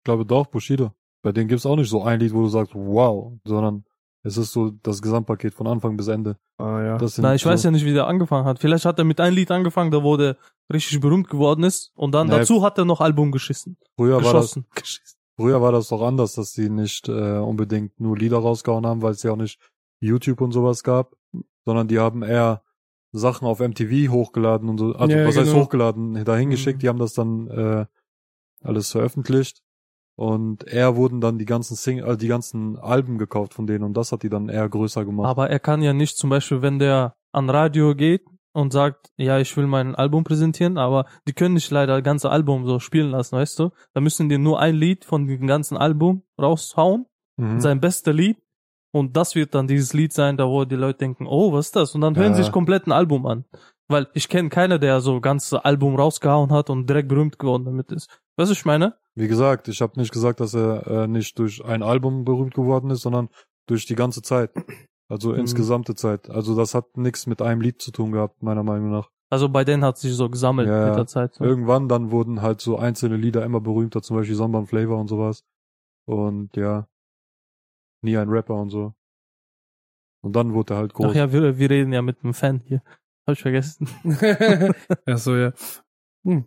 ich 0.00 0.04
glaube 0.04 0.26
doch, 0.26 0.46
Bushido. 0.46 0.90
Bei 1.22 1.30
denen 1.30 1.46
gibt's 1.46 1.66
auch 1.66 1.76
nicht 1.76 1.88
so 1.88 2.02
ein 2.02 2.18
Lied, 2.18 2.34
wo 2.34 2.40
du 2.40 2.48
sagst, 2.48 2.74
wow, 2.74 3.32
sondern 3.44 3.84
es 4.22 4.36
ist 4.36 4.52
so 4.52 4.70
das 4.82 5.00
Gesamtpaket 5.02 5.54
von 5.54 5.66
Anfang 5.66 5.96
bis 5.96 6.08
Ende. 6.08 6.36
ah, 6.58 6.82
ja. 6.82 6.98
Na, 7.18 7.34
ich 7.34 7.42
so, 7.42 7.48
weiß 7.50 7.62
ja 7.62 7.70
nicht, 7.70 7.84
wie 7.84 7.92
der 7.94 8.06
angefangen 8.06 8.44
hat. 8.46 8.58
Vielleicht 8.58 8.84
hat 8.84 8.98
er 8.98 9.04
mit 9.04 9.18
einem 9.20 9.34
Lied 9.36 9.50
angefangen, 9.50 9.90
da 9.90 10.02
wo 10.02 10.16
der 10.16 10.36
richtig 10.72 11.00
berühmt 11.00 11.28
geworden 11.28 11.64
ist. 11.64 11.92
Und 11.94 12.12
dann 12.12 12.26
Nee. 12.28 12.36
dazu 12.38 12.62
hat 12.62 12.76
er 12.78 12.84
noch 12.84 13.00
Album 13.00 13.32
geschissen. 13.32 13.76
früher 13.96 14.16
war 14.16 14.32
das, 14.34 14.54
geschossen. 14.54 14.66
Geschissen. 14.74 15.18
früher 15.36 15.60
war 15.62 15.72
das 15.72 15.88
doch 15.88 16.02
anders, 16.02 16.34
dass 16.34 16.52
die 16.52 16.68
nicht 16.68 17.08
äh, 17.08 17.38
unbedingt 17.38 17.98
nur 17.98 18.16
Lieder 18.16 18.38
rausgehauen 18.38 18.86
haben, 18.86 19.00
weil 19.02 19.12
es 19.12 19.22
ja 19.22 19.32
auch 19.32 19.36
nicht 19.36 19.58
YouTube 20.00 20.40
und 20.42 20.52
sowas 20.52 20.82
gab, 20.82 21.14
sondern 21.64 21.88
die 21.88 21.98
haben 21.98 22.22
eher 22.22 22.62
Sachen 23.12 23.46
auf 23.48 23.58
MTV 23.60 24.10
hochgeladen 24.12 24.68
und 24.68 24.78
so, 24.78 24.92
also 24.94 25.14
Ja, 25.16 25.26
was 25.26 25.36
heißt 25.36 25.50
genau. 25.50 25.62
hochgeladen, 25.64 26.24
dahin 26.24 26.50
geschickt, 26.50 26.76
Mhm. 26.76 26.80
die 26.80 26.88
haben 26.88 26.98
das 26.98 27.14
dann 27.14 27.48
äh, 27.48 27.86
alles 28.62 28.90
veröffentlicht 28.92 29.62
und 30.20 30.64
eher 30.68 30.96
wurden 30.96 31.22
dann 31.22 31.38
die 31.38 31.46
ganzen 31.46 31.76
Sing 31.76 32.02
also 32.02 32.16
die 32.16 32.28
ganzen 32.28 32.78
Alben 32.78 33.16
gekauft 33.16 33.54
von 33.54 33.66
denen 33.66 33.84
und 33.84 33.94
das 33.96 34.12
hat 34.12 34.22
die 34.22 34.28
dann 34.28 34.50
eher 34.50 34.68
größer 34.68 35.06
gemacht. 35.06 35.26
Aber 35.28 35.48
er 35.48 35.58
kann 35.60 35.80
ja 35.82 35.94
nicht 35.94 36.18
zum 36.18 36.28
Beispiel, 36.28 36.60
wenn 36.60 36.78
der 36.78 37.14
an 37.32 37.48
Radio 37.48 37.94
geht 37.94 38.24
und 38.52 38.70
sagt, 38.70 39.08
ja, 39.16 39.38
ich 39.38 39.56
will 39.56 39.66
mein 39.66 39.94
Album 39.94 40.22
präsentieren, 40.24 40.76
aber 40.76 41.06
die 41.26 41.32
können 41.32 41.54
nicht 41.54 41.70
leider 41.70 41.94
das 41.96 42.04
ganze 42.04 42.28
Album 42.30 42.66
so 42.66 42.80
spielen 42.80 43.10
lassen, 43.12 43.36
weißt 43.36 43.58
du? 43.60 43.70
Da 43.94 44.00
müssen 44.02 44.28
die 44.28 44.36
nur 44.36 44.60
ein 44.60 44.74
Lied 44.74 45.06
von 45.06 45.26
dem 45.26 45.46
ganzen 45.46 45.78
Album 45.78 46.22
raushauen, 46.40 47.06
Mhm. 47.38 47.60
sein 47.60 47.80
bester 47.80 48.12
Lied. 48.12 48.36
Und 48.92 49.16
das 49.16 49.34
wird 49.36 49.54
dann 49.54 49.68
dieses 49.68 49.94
Lied 49.94 50.12
sein, 50.12 50.36
da 50.36 50.46
wo 50.48 50.64
die 50.66 50.74
Leute 50.74 50.98
denken, 50.98 51.26
oh, 51.26 51.52
was 51.52 51.66
ist 51.68 51.76
das? 51.76 51.94
Und 51.94 52.02
dann 52.02 52.16
hören 52.16 52.32
Ja. 52.32 52.34
sie 52.34 52.42
sich 52.42 52.52
komplett 52.52 52.86
ein 52.86 52.92
Album 52.92 53.24
an. 53.24 53.44
Weil 53.90 54.06
ich 54.14 54.28
kenne 54.28 54.48
keiner, 54.50 54.78
der 54.78 55.00
so 55.00 55.20
ganze 55.20 55.64
Album 55.64 55.96
rausgehauen 55.96 56.52
hat 56.52 56.70
und 56.70 56.88
direkt 56.88 57.08
berühmt 57.08 57.38
geworden 57.38 57.64
damit 57.64 57.90
ist. 57.90 58.08
Weißt 58.36 58.48
du, 58.48 58.52
was 58.52 58.58
ich 58.58 58.64
meine? 58.64 58.94
Wie 59.16 59.26
gesagt, 59.28 59.66
ich 59.68 59.82
habe 59.82 59.98
nicht 59.98 60.12
gesagt, 60.12 60.38
dass 60.40 60.54
er 60.54 60.86
äh, 60.86 61.06
nicht 61.08 61.38
durch 61.38 61.64
ein 61.64 61.82
Album 61.82 62.24
berühmt 62.24 62.54
geworden 62.54 62.90
ist, 62.90 63.02
sondern 63.02 63.28
durch 63.66 63.86
die 63.86 63.96
ganze 63.96 64.22
Zeit. 64.22 64.52
Also 65.08 65.32
Mhm. 65.32 65.40
insgesamte 65.40 65.96
Zeit. 65.96 66.30
Also 66.30 66.54
das 66.54 66.72
hat 66.74 66.96
nichts 66.96 67.26
mit 67.26 67.42
einem 67.42 67.60
Lied 67.60 67.82
zu 67.82 67.90
tun 67.90 68.12
gehabt, 68.12 68.44
meiner 68.44 68.62
Meinung 68.62 68.90
nach. 68.92 69.10
Also 69.28 69.48
bei 69.48 69.64
denen 69.64 69.84
hat 69.84 69.98
sich 69.98 70.14
so 70.14 70.30
gesammelt 70.30 70.68
Ja, 70.68 70.86
mit 70.86 70.96
der 70.96 71.06
Zeit. 71.06 71.34
So. 71.34 71.44
Irgendwann 71.44 71.88
dann 71.88 72.12
wurden 72.12 72.42
halt 72.42 72.60
so 72.60 72.78
einzelne 72.78 73.16
Lieder 73.16 73.44
immer 73.44 73.60
berühmter, 73.60 74.02
zum 74.02 74.16
Beispiel 74.16 74.36
Samba 74.36 74.60
und 74.60 74.66
Flavor 74.66 74.98
und 74.98 75.08
sowas. 75.08 75.42
Und 76.06 76.56
ja, 76.56 76.86
nie 78.02 78.16
ein 78.16 78.28
Rapper 78.28 78.54
und 78.54 78.70
so. 78.70 78.94
Und 80.22 80.36
dann 80.36 80.52
wurde 80.54 80.74
er 80.74 80.78
halt 80.78 80.94
groß. 80.94 81.06
Ach 81.10 81.14
ja, 81.14 81.32
wir, 81.32 81.58
wir 81.58 81.70
reden 81.70 81.92
ja 81.92 82.02
mit 82.02 82.22
einem 82.22 82.34
Fan 82.34 82.60
hier. 82.64 82.82
Hab 83.30 83.36
ich 83.36 83.42
vergessen. 83.42 83.88
Ach 85.06 85.18
so, 85.18 85.36
ja. 85.36 85.52
Hm. 86.24 86.46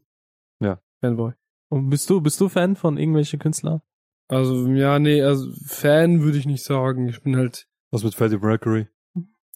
Ja. 0.59 0.81
Fanboy. 0.99 1.31
Und 1.69 1.89
bist 1.89 2.09
du, 2.09 2.19
bist 2.19 2.39
du 2.41 2.49
Fan 2.49 2.75
von 2.75 2.97
irgendwelchen 2.97 3.39
Künstlern? 3.39 3.81
Also, 4.27 4.67
ja, 4.67 4.99
nee, 4.99 5.21
also 5.21 5.49
Fan 5.65 6.21
würde 6.23 6.37
ich 6.37 6.45
nicht 6.45 6.63
sagen. 6.63 7.07
Ich 7.07 7.21
bin 7.23 7.37
halt, 7.37 7.67
Was 7.91 8.03
mit 8.03 8.15
Freddie 8.15 8.37
Mercury? 8.37 8.87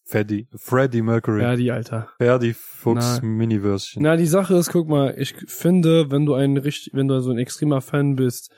Freddie, 0.06 0.48
Freddie 0.56 1.02
Mercury. 1.02 1.42
ja, 1.42 1.56
die 1.58 1.70
Alter. 1.70 2.10
Ferdi 2.18 2.54
Fuchs 2.54 3.22
Nein. 3.22 3.32
Mini-Würstchen. 3.36 4.02
Na, 4.02 4.16
die 4.16 4.26
Sache 4.26 4.56
ist, 4.56 4.72
guck 4.72 4.88
mal, 4.88 5.14
ich 5.18 5.36
finde, 5.48 6.12
wenn 6.12 6.26
du 6.26 6.34
ein 6.34 6.56
richtig, 6.56 6.94
wenn 6.94 7.10
du 7.10 7.20
so 7.20 7.32
ein 7.32 7.38
extremer 7.38 7.82
Fan 7.82 8.16
bist, 8.16 8.50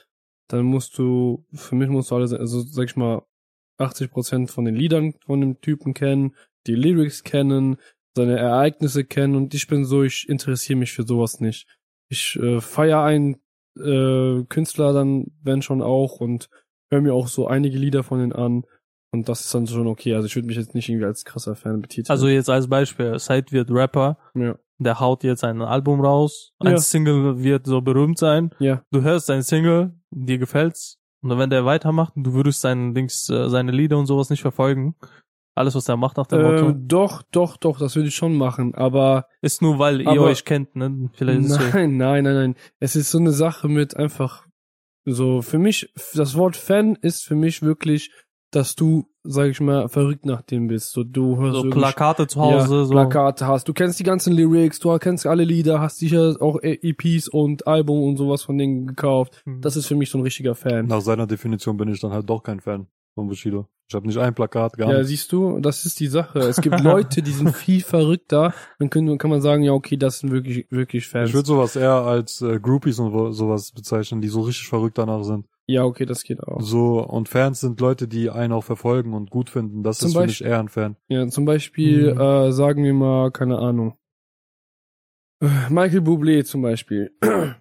dann 0.47 0.65
musst 0.65 0.95
du, 0.99 1.43
für 1.53 1.73
mich 1.73 1.89
musst 1.89 2.11
du 2.11 2.15
alle, 2.15 2.39
also 2.39 2.61
sag 2.61 2.85
ich 2.85 2.95
mal, 2.95 3.23
80% 3.79 4.47
von 4.47 4.65
den 4.65 4.75
Liedern 4.75 5.13
von 5.25 5.41
dem 5.41 5.59
Typen 5.59 5.93
kennen, 5.95 6.35
die 6.67 6.75
Lyrics 6.75 7.23
kennen, 7.23 7.77
seine 8.19 8.38
Ereignisse 8.38 9.03
kennen 9.03 9.35
und 9.35 9.53
ich 9.53 9.67
bin 9.67 9.85
so, 9.85 10.03
ich 10.03 10.27
interessiere 10.29 10.77
mich 10.79 10.91
für 10.91 11.03
sowas 11.03 11.39
nicht. 11.39 11.67
Ich 12.09 12.38
äh, 12.41 12.59
feier 12.61 13.01
einen 13.03 13.38
äh, 13.77 14.43
Künstler 14.49 14.93
dann, 14.93 15.27
wenn 15.41 15.61
schon 15.61 15.81
auch 15.81 16.19
und 16.19 16.49
höre 16.91 17.01
mir 17.01 17.13
auch 17.13 17.27
so 17.27 17.47
einige 17.47 17.77
Lieder 17.77 18.03
von 18.03 18.19
denen 18.19 18.33
an 18.33 18.63
und 19.11 19.29
das 19.29 19.41
ist 19.41 19.53
dann 19.53 19.67
schon 19.67 19.88
okay. 19.88 20.13
Also 20.15 20.27
ich 20.27 20.35
würde 20.35 20.47
mich 20.47 20.57
jetzt 20.57 20.75
nicht 20.75 20.89
irgendwie 20.89 21.05
als 21.05 21.25
krasser 21.25 21.55
Fan 21.55 21.81
betiteln. 21.81 22.11
Also 22.11 22.27
jetzt 22.27 22.49
als 22.49 22.67
Beispiel, 22.67 23.17
Said 23.19 23.51
wird 23.51 23.71
Rapper, 23.71 24.17
ja, 24.35 24.57
der 24.77 24.99
haut 24.99 25.23
jetzt 25.23 25.43
ein 25.43 25.61
Album 25.61 26.01
raus, 26.01 26.53
ein 26.59 26.71
Ja. 26.71 26.77
Single 26.77 27.43
wird 27.43 27.65
so 27.65 27.81
berühmt 27.81 28.17
sein, 28.17 28.51
ja, 28.59 28.83
du 28.91 29.01
hörst 29.01 29.27
sein 29.27 29.43
Single, 29.43 29.93
dir 30.11 30.38
gefällt's, 30.38 30.99
und 31.21 31.38
wenn 31.38 31.49
der 31.49 31.65
weitermacht, 31.65 32.13
du 32.15 32.33
würdest 32.33 32.61
seinen 32.61 32.93
Dings, 32.93 33.29
äh, 33.29 33.49
seine 33.49 33.71
Lieder 33.71 33.97
und 33.97 34.05
sowas 34.05 34.29
nicht 34.29 34.41
verfolgen. 34.41 34.95
Alles, 35.60 35.75
was 35.75 35.89
er 35.89 35.98
macht 35.98 36.16
nach 36.18 36.25
dem 36.28 36.39
äh, 36.39 36.44
Motto. 36.62 36.72
doch, 36.78 37.22
doch, 37.32 37.58
doch, 37.58 37.80
das 37.80 37.96
würde 37.98 38.08
ich 38.08 38.16
schon 38.16 38.36
machen, 38.38 38.74
aber 38.75 39.25
Ist 39.42 39.62
nur, 39.62 39.78
weil 39.78 40.00
ihr 40.01 40.08
aber- 40.08 40.22
euch 40.24 40.46
kennt, 40.46 40.75
ne? 40.75 41.10
Vielleicht 41.13 41.42
ist 41.42 41.51
es 41.51 41.58
so. 41.58 41.78
Nein, 41.78 41.98
nein, 41.98 42.24
nein, 42.24 42.34
nein. 42.36 42.56
Es 42.80 42.96
ist 42.96 43.12
so 43.12 43.18
eine 43.18 43.32
Sache 43.34 43.68
mit 43.68 43.98
einfach 43.98 44.46
so, 45.06 45.42
für 45.42 45.58
mich, 45.58 45.92
das 46.13 46.36
Wort 46.36 46.56
Fan 46.56 46.96
ist 47.01 47.24
für 47.25 47.36
mich 47.36 47.62
wirklich, 47.62 48.10
dass 48.51 48.75
du, 48.75 49.06
sag 49.24 49.50
ich 49.50 49.60
mal, 49.60 49.89
verrückt 49.89 50.25
nach 50.25 50.42
dem 50.44 50.68
bist. 50.68 50.92
So, 50.94 51.04
du 51.04 51.38
hörst 51.38 51.62
So 51.62 51.70
Plakate 51.70 52.25
zu 52.28 52.39
Hause, 52.39 52.78
ja, 52.78 52.84
so. 52.86 52.92
Plakate 52.92 53.46
hast. 53.48 53.68
Du 53.68 53.74
kennst 53.74 54.00
die 54.00 54.04
ganzen 54.04 54.34
Lyrics, 54.34 54.80
du 54.80 54.98
kennst 54.98 55.25
alle 55.28 55.44
Lieder, 55.44 55.82
hast 55.82 55.98
sicher 55.98 56.36
auch 56.39 56.58
EPs 56.62 57.28
und 57.28 57.68
Album 57.68 58.01
und 58.04 58.18
sowas 58.18 58.44
von 58.44 58.58
denen 58.58 58.88
gekauft. 58.88 59.42
Mhm. 59.46 59.62
Das 59.62 59.75
ist 59.75 59.88
für 59.88 59.96
mich 59.96 60.10
so 60.10 60.18
ein 60.20 60.24
richtiger 60.24 60.56
Fan. 60.56 60.88
Nach 60.88 61.01
seiner 61.01 61.28
Definition 61.28 61.75
bin 61.78 61.89
ich 61.89 62.00
dann 62.00 62.12
halt 62.12 62.30
doch 62.30 62.44
kein 62.44 62.60
Fan 62.62 62.88
von 63.13 63.28
Bushido. 63.28 63.68
Ich 63.89 63.96
habe 63.96 64.05
nicht 64.05 64.19
ein 64.19 64.36
Plakat, 64.36 64.77
gar 64.77 64.91
Ja, 64.91 65.03
siehst 65.03 65.31
du, 65.31 65.60
das 65.60 65.84
ist 65.84 66.00
die 66.00 66.05
Sache. 66.08 66.38
Es 66.39 66.62
gibt 66.62 66.79
Leute, 66.79 67.24
die 67.24 67.31
sind 67.31 67.55
viel 67.55 67.81
verrückter. 67.81 68.53
Dann 68.77 68.91
können, 68.91 69.17
kann 69.17 69.31
man 69.31 69.41
sagen, 69.41 69.63
ja, 69.63 69.72
okay, 69.72 69.98
das 69.98 70.19
sind 70.19 70.29
wirklich, 70.31 70.67
wirklich 70.69 71.08
Fans. 71.08 71.29
Ich 71.29 71.34
würde 71.36 71.48
sowas 71.48 71.75
eher 71.75 71.93
als 71.96 72.39
äh, 72.41 72.60
Groupies 72.60 73.00
und 73.00 73.34
sowas 73.34 73.72
bezeichnen, 73.72 74.22
die 74.22 74.27
so 74.27 74.41
richtig 74.41 74.67
verrückt 74.67 75.00
danach 75.00 75.24
sind. 75.24 75.48
ja, 75.65 75.84
okay, 75.86 76.05
das 76.05 76.22
geht 76.24 76.39
auch. 76.43 76.62
So, 76.62 77.00
und 77.03 77.29
Fans 77.29 77.62
sind 77.62 77.79
Leute, 77.81 78.08
die 78.08 78.29
einen 78.29 78.53
auch 78.53 78.63
verfolgen 78.63 79.15
und 79.15 79.31
gut 79.31 79.50
finden. 79.50 79.81
Das 79.81 79.98
Zum 79.98 80.10
ist 80.10 80.13
für 80.17 80.22
mich 80.25 80.43
eher 80.43 80.60
ein 80.60 80.69
Fan. 80.69 80.96
Ja, 81.08 81.27
zum 81.27 81.46
Beispiel, 81.46 82.13
Mhm. 82.13 82.22
äh, 82.22 82.51
sagen 82.51 82.84
wir 82.84 82.93
mal, 82.93 83.31
keine 83.31 83.58
Ahnung. 83.58 83.96
Michael 85.69 86.01
Bublé 86.01 86.43
zum 86.43 86.62
Beispiel. 86.62 87.12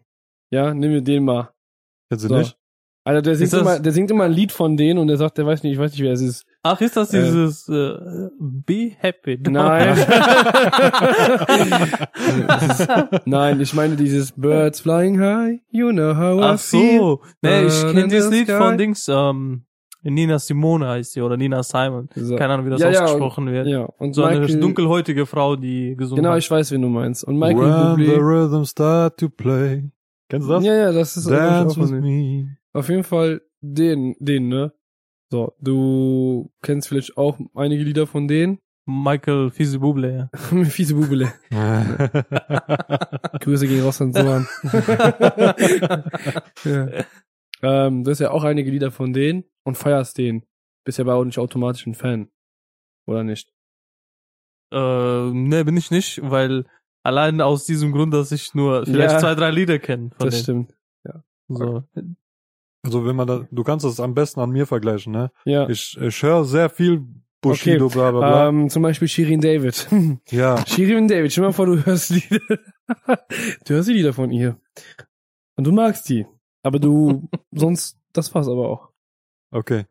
Ja, 0.50 0.72
nimm 0.74 0.92
mir 0.92 1.02
den 1.02 1.24
mal. 1.24 1.52
Kennst 2.10 2.24
du 2.24 2.28
So. 2.28 2.36
nicht? 2.38 2.57
Alter, 3.08 3.22
der 3.22 3.36
singt, 3.36 3.52
immer, 3.54 3.78
der 3.78 3.92
singt 3.92 4.10
immer 4.10 4.24
ein 4.24 4.32
Lied 4.32 4.52
von 4.52 4.76
denen 4.76 4.98
und 4.98 5.06
der 5.08 5.16
sagt, 5.16 5.38
der 5.38 5.46
weiß 5.46 5.62
nicht, 5.62 5.72
ich 5.72 5.78
weiß 5.78 5.92
nicht, 5.92 6.02
wer 6.02 6.12
es 6.12 6.20
ist. 6.20 6.44
Ach, 6.62 6.78
ist 6.80 6.96
das 6.96 7.14
Äh. 7.14 7.22
dieses 7.22 7.66
äh, 7.68 7.94
Be 8.38 8.90
Happy? 8.98 9.38
Nein. 9.48 9.96
Das 12.46 12.80
ist, 12.80 12.88
nein, 13.26 13.60
ich 13.60 13.74
meine 13.74 13.96
dieses 13.96 14.32
Birds 14.32 14.80
flying 14.80 15.18
high, 15.20 15.60
you 15.70 15.90
know 15.90 16.14
how 16.16 16.38
I 16.38 16.44
Ach 16.54 16.58
feel. 16.60 16.98
so. 16.98 17.20
Nee, 17.42 17.64
ich 17.66 17.80
kenne 17.86 18.08
dieses 18.08 18.30
the 18.30 18.36
Lied 18.38 18.50
von 18.50 18.76
Dings, 18.78 19.08
ähm, 19.08 19.62
Nina 20.02 20.38
Simone 20.38 20.86
heißt 20.88 21.12
sie, 21.12 21.20
oder 21.22 21.36
Nina 21.36 21.62
Simon. 21.62 22.08
So. 22.14 22.36
Keine 22.36 22.54
Ahnung, 22.54 22.66
wie 22.66 22.70
das 22.70 22.80
Ja, 22.80 22.90
ja, 22.90 23.04
ausgesprochen 23.04 23.46
wird. 23.50 23.66
Ja, 23.66 23.84
und 23.98 24.12
So 24.14 24.22
eine 24.24 24.40
Michael, 24.40 24.60
dunkelhäutige 24.60 25.26
Frau, 25.26 25.56
die 25.56 25.96
gesungen 25.96 26.22
Genau, 26.22 26.34
hat. 26.34 26.38
ich 26.38 26.50
weiß, 26.50 26.70
wen 26.72 26.82
du 26.82 26.88
meinst. 26.88 27.24
Und 27.24 27.36
Michael 27.38 27.96
When 27.96 28.04
the 28.06 28.12
Bublé. 28.12 28.18
rhythm 28.20 28.64
start 28.64 29.18
to 29.18 29.28
play. 29.28 29.90
Kennst 30.28 30.46
du 30.48 30.52
das? 30.52 30.64
Ja, 30.64 30.74
ja, 30.74 30.92
das 30.92 31.16
ist 31.16 31.28
Dance 31.30 31.80
with 31.80 31.90
me. 31.90 32.57
Auf 32.78 32.88
jeden 32.88 33.02
Fall 33.02 33.42
den, 33.60 34.14
den, 34.20 34.48
ne? 34.48 34.72
So, 35.32 35.52
du 35.60 36.52
kennst 36.62 36.86
vielleicht 36.88 37.16
auch 37.18 37.36
einige 37.54 37.82
Lieder 37.82 38.06
von 38.06 38.28
denen. 38.28 38.60
Michael 38.86 39.50
Fisi 39.50 39.78
Bublé, 39.78 40.16
ja. 40.16 40.30
Fiese 40.64 40.94
Bubele. 40.94 41.32
Grüße 43.40 43.66
gehen 43.66 43.82
raus 43.82 44.00
an 44.00 44.12
Sohan. 44.14 44.46
ja. 46.64 47.04
ähm, 47.62 48.04
du 48.04 48.10
hast 48.10 48.20
ja 48.20 48.30
auch 48.30 48.44
einige 48.44 48.70
Lieder 48.70 48.90
von 48.92 49.12
denen 49.12 49.44
und 49.64 49.76
feierst 49.76 50.16
den. 50.16 50.46
Bist 50.84 50.98
ja 50.98 51.04
aber 51.04 51.16
auch 51.16 51.24
nicht 51.24 51.38
automatisch 51.38 51.84
ein 51.86 51.94
Fan. 51.94 52.30
Oder 53.06 53.24
nicht? 53.24 53.52
Äh, 54.72 55.30
nee, 55.32 55.64
bin 55.64 55.76
ich 55.76 55.90
nicht, 55.90 56.20
weil 56.22 56.64
allein 57.02 57.40
aus 57.40 57.64
diesem 57.66 57.90
Grund, 57.92 58.14
dass 58.14 58.30
ich 58.32 58.54
nur 58.54 58.84
vielleicht 58.86 59.14
Ja. 59.14 59.18
zwei, 59.18 59.34
drei 59.34 59.50
Lieder 59.50 59.78
kenne 59.80 60.10
von 60.16 60.26
das 60.26 60.44
denen. 60.44 60.68
stimmt. 60.68 60.74
So. 61.48 61.82
Also 62.84 63.04
wenn 63.04 63.16
man 63.16 63.26
da, 63.26 63.46
du 63.50 63.64
kannst 63.64 63.84
das 63.84 64.00
am 64.00 64.14
besten 64.14 64.40
an 64.40 64.50
mir 64.50 64.66
vergleichen, 64.66 65.12
ne? 65.12 65.30
Ja. 65.44 65.68
Ich, 65.68 65.96
ich 66.00 66.22
höre 66.22 66.44
sehr 66.44 66.70
viel 66.70 67.04
Bushido, 67.40 67.86
Okay. 67.86 67.94
bla 67.94 68.10
bla 68.10 68.20
bla. 68.20 68.48
Ähm, 68.48 68.68
zum 68.70 68.82
Beispiel 68.82 69.08
Shirin 69.08 69.40
David. 69.40 69.88
ja, 70.30 70.64
Shirin 70.66 71.06
David, 71.08 71.30
stell 71.32 71.42
dir 71.42 71.48
mal 71.48 71.52
vor, 71.52 71.66
du 71.66 71.84
hörst 71.84 72.10
Lieder. 72.10 72.40
du 73.66 73.74
hörst 73.74 73.88
die 73.88 73.92
Lieder 73.92 74.12
von 74.12 74.30
ihr. 74.30 74.56
Und 75.56 75.64
du 75.66 75.72
magst 75.72 76.08
die. 76.08 76.26
Aber 76.62 76.78
du, 76.78 77.28
sonst, 77.52 77.98
das 78.12 78.34
war's 78.34 78.48
aber 78.48 78.68
auch. 78.68 78.88
okay. 79.52 79.86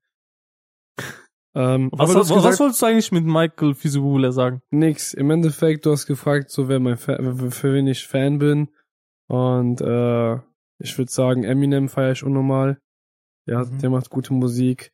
Ähm, 1.56 1.90
Was, 1.94 2.14
was, 2.14 2.32
gesagt, 2.32 2.60
wolltest 2.60 2.82
du 2.82 2.86
eigentlich 2.86 3.12
mit 3.12 3.26
Michael 3.26 3.74
Fisi 3.74 4.00
Bublé 4.00 4.32
sagen? 4.32 4.62
nix. 4.70 5.14
Im 5.14 5.32
Endeffekt, 5.32 5.86
du 5.86 5.92
hast 5.92 6.06
gefragt, 6.06 6.52
so 6.52 6.68
wer 6.68 6.80
mein 6.80 6.98
Fa 6.98 7.18
für 7.50 7.74
wen 7.74 7.88
ich 7.88 8.06
Fan 8.08 8.38
bin. 8.38 8.70
Und 9.28 9.82
äh, 9.82 10.38
ich 10.80 10.98
würde 10.98 11.12
sagen, 11.12 11.44
Eminem 11.44 11.90
feiere 11.90 12.12
ich 12.14 12.24
unnormal. 12.24 12.80
Der, 13.48 13.60
hat, 13.60 13.72
Mhm. 13.72 13.80
der 13.80 13.90
macht 13.90 14.10
gute 14.10 14.34
Musik. 14.34 14.92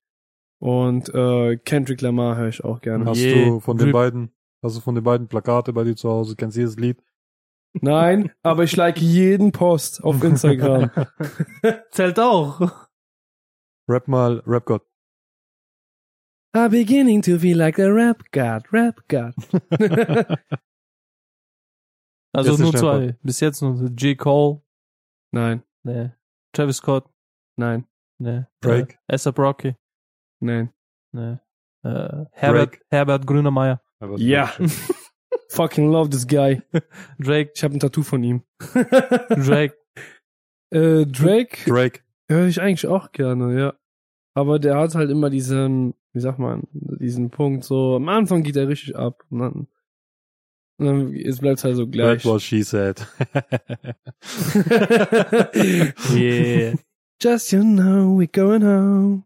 Und 0.59 1.09
äh, 1.13 1.57
Kendrick 1.57 2.01
Lamar 2.01 2.37
höre 2.37 2.47
ich 2.49 2.63
auch 2.63 2.79
gerne. 2.81 3.05
Hast 3.05 3.17
Yeah. 3.19 3.45
du 3.49 3.59
von 3.59 3.77
den 3.77 3.91
beiden, 3.91 4.33
hast 4.63 4.77
du 4.77 4.81
von 4.81 4.95
den 4.95 5.03
beiden 5.03 5.27
Plakate 5.27 5.73
bei 5.73 5.83
dir 5.83 5.95
zu 5.95 6.09
Hause, 6.09 6.35
kennst 6.37 6.55
jedes 6.55 6.77
Lied? 6.77 7.03
Nein, 7.81 8.31
aber 8.43 8.63
ich 8.63 8.75
like 8.75 8.99
jeden 9.01 9.51
Post 9.51 10.03
auf 10.03 10.23
Instagram. 10.23 10.89
Zählt 11.91 12.19
auch. 12.19 12.87
Rap 13.89 14.07
mal, 14.07 14.41
Rap 14.45 14.65
Gott. 14.65 14.85
I'm 16.55 16.69
beginning 16.69 17.21
to 17.23 17.39
feel 17.39 17.57
like 17.57 17.79
a 17.79 17.87
rap 17.91 18.23
god, 18.31 18.71
rap 18.71 19.01
god. 19.09 19.33
Also 22.35 22.51
Jetzt 22.51 22.59
nur 22.61 22.73
zwei. 22.75 23.15
Bis 23.21 23.39
jetzt 23.41 23.61
nur 23.61 23.75
J. 23.91 24.17
Cole, 24.17 24.61
nein, 25.31 25.63
nee. 25.83 26.11
Travis 26.53 26.77
Scott, 26.77 27.09
nein, 27.57 27.85
nee. 28.19 28.43
Drake. 28.61 28.97
Äh, 29.07 29.15
A$AP 29.15 29.39
Rocky, 29.39 29.75
nein. 30.39 30.71
nee. 31.11 31.37
Äh, 31.85 32.25
Herbert, 32.31 32.79
Herbert 32.89 33.27
Grünemeyer, 33.27 33.81
Ja. 34.17 34.51
Fucking 35.49 35.91
love 35.91 36.09
this 36.09 36.25
guy. 36.27 36.61
Drake, 37.19 37.51
Ich 37.55 37.63
habe 37.63 37.75
ein 37.75 37.79
Tattoo 37.79 38.01
von 38.03 38.23
ihm. 38.23 38.43
Drake. 39.29 39.75
äh, 40.71 41.05
Drake 41.05 41.57
Drake. 41.69 41.99
höre 42.29 42.47
ich 42.47 42.61
eigentlich 42.61 42.87
auch 42.87 43.11
gerne, 43.11 43.59
ja. 43.59 43.73
Aber 44.35 44.57
der 44.59 44.77
hat 44.77 44.95
halt 44.95 45.11
immer 45.11 45.29
diesen, 45.29 45.93
wie 46.13 46.19
sagt 46.21 46.39
man, 46.39 46.63
diesen 46.71 47.29
Punkt 47.29 47.65
so, 47.65 47.97
am 47.97 48.09
Anfang 48.09 48.41
geht 48.43 48.55
er 48.55 48.67
richtig 48.67 48.95
ab 48.95 49.23
und 49.29 49.39
dann, 49.39 49.67
dann 50.77 51.13
es 51.15 51.39
bleibt 51.39 51.63
halt 51.63 51.75
so 51.75 51.87
gleich. 51.87 52.23
That's 52.23 52.25
what 52.25 52.41
she 52.41 52.63
said. 52.63 53.05
Yeah. 56.13 56.75
Just 57.21 57.51
you 57.51 57.63
know, 57.63 58.17
we 58.17 58.27
going 58.27 58.63
home. 58.63 59.23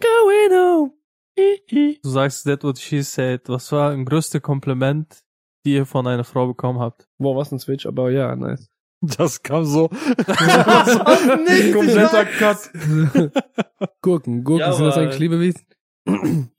Going 0.00 0.52
home. 0.52 0.92
Du 2.02 2.08
sagst 2.10 2.44
that 2.44 2.62
what 2.64 2.78
she 2.78 3.02
said. 3.02 3.42
Was 3.48 3.70
war 3.72 3.90
ein 3.90 4.04
größte 4.06 4.40
Kompliment, 4.40 5.22
die 5.66 5.74
ihr 5.74 5.84
von 5.86 6.06
einer 6.06 6.24
Frau 6.24 6.46
bekommen 6.46 6.78
habt? 6.80 7.06
Boah, 7.18 7.36
was 7.36 7.52
ein 7.52 7.58
Switch, 7.58 7.84
aber 7.86 8.10
ja, 8.10 8.34
nice. 8.34 8.70
Das 9.02 9.42
kam 9.42 9.66
so. 9.66 9.90
nicht 9.92 11.74
Kompletter 11.74 12.24
Cut. 12.24 12.70
Gurken, 14.00 14.42
Gurken, 14.44 14.60
Ja, 14.60 14.72
sind 14.72 14.86
das 14.86 14.96
eigentlich 14.96 15.18
Lebewesen? 15.18 15.66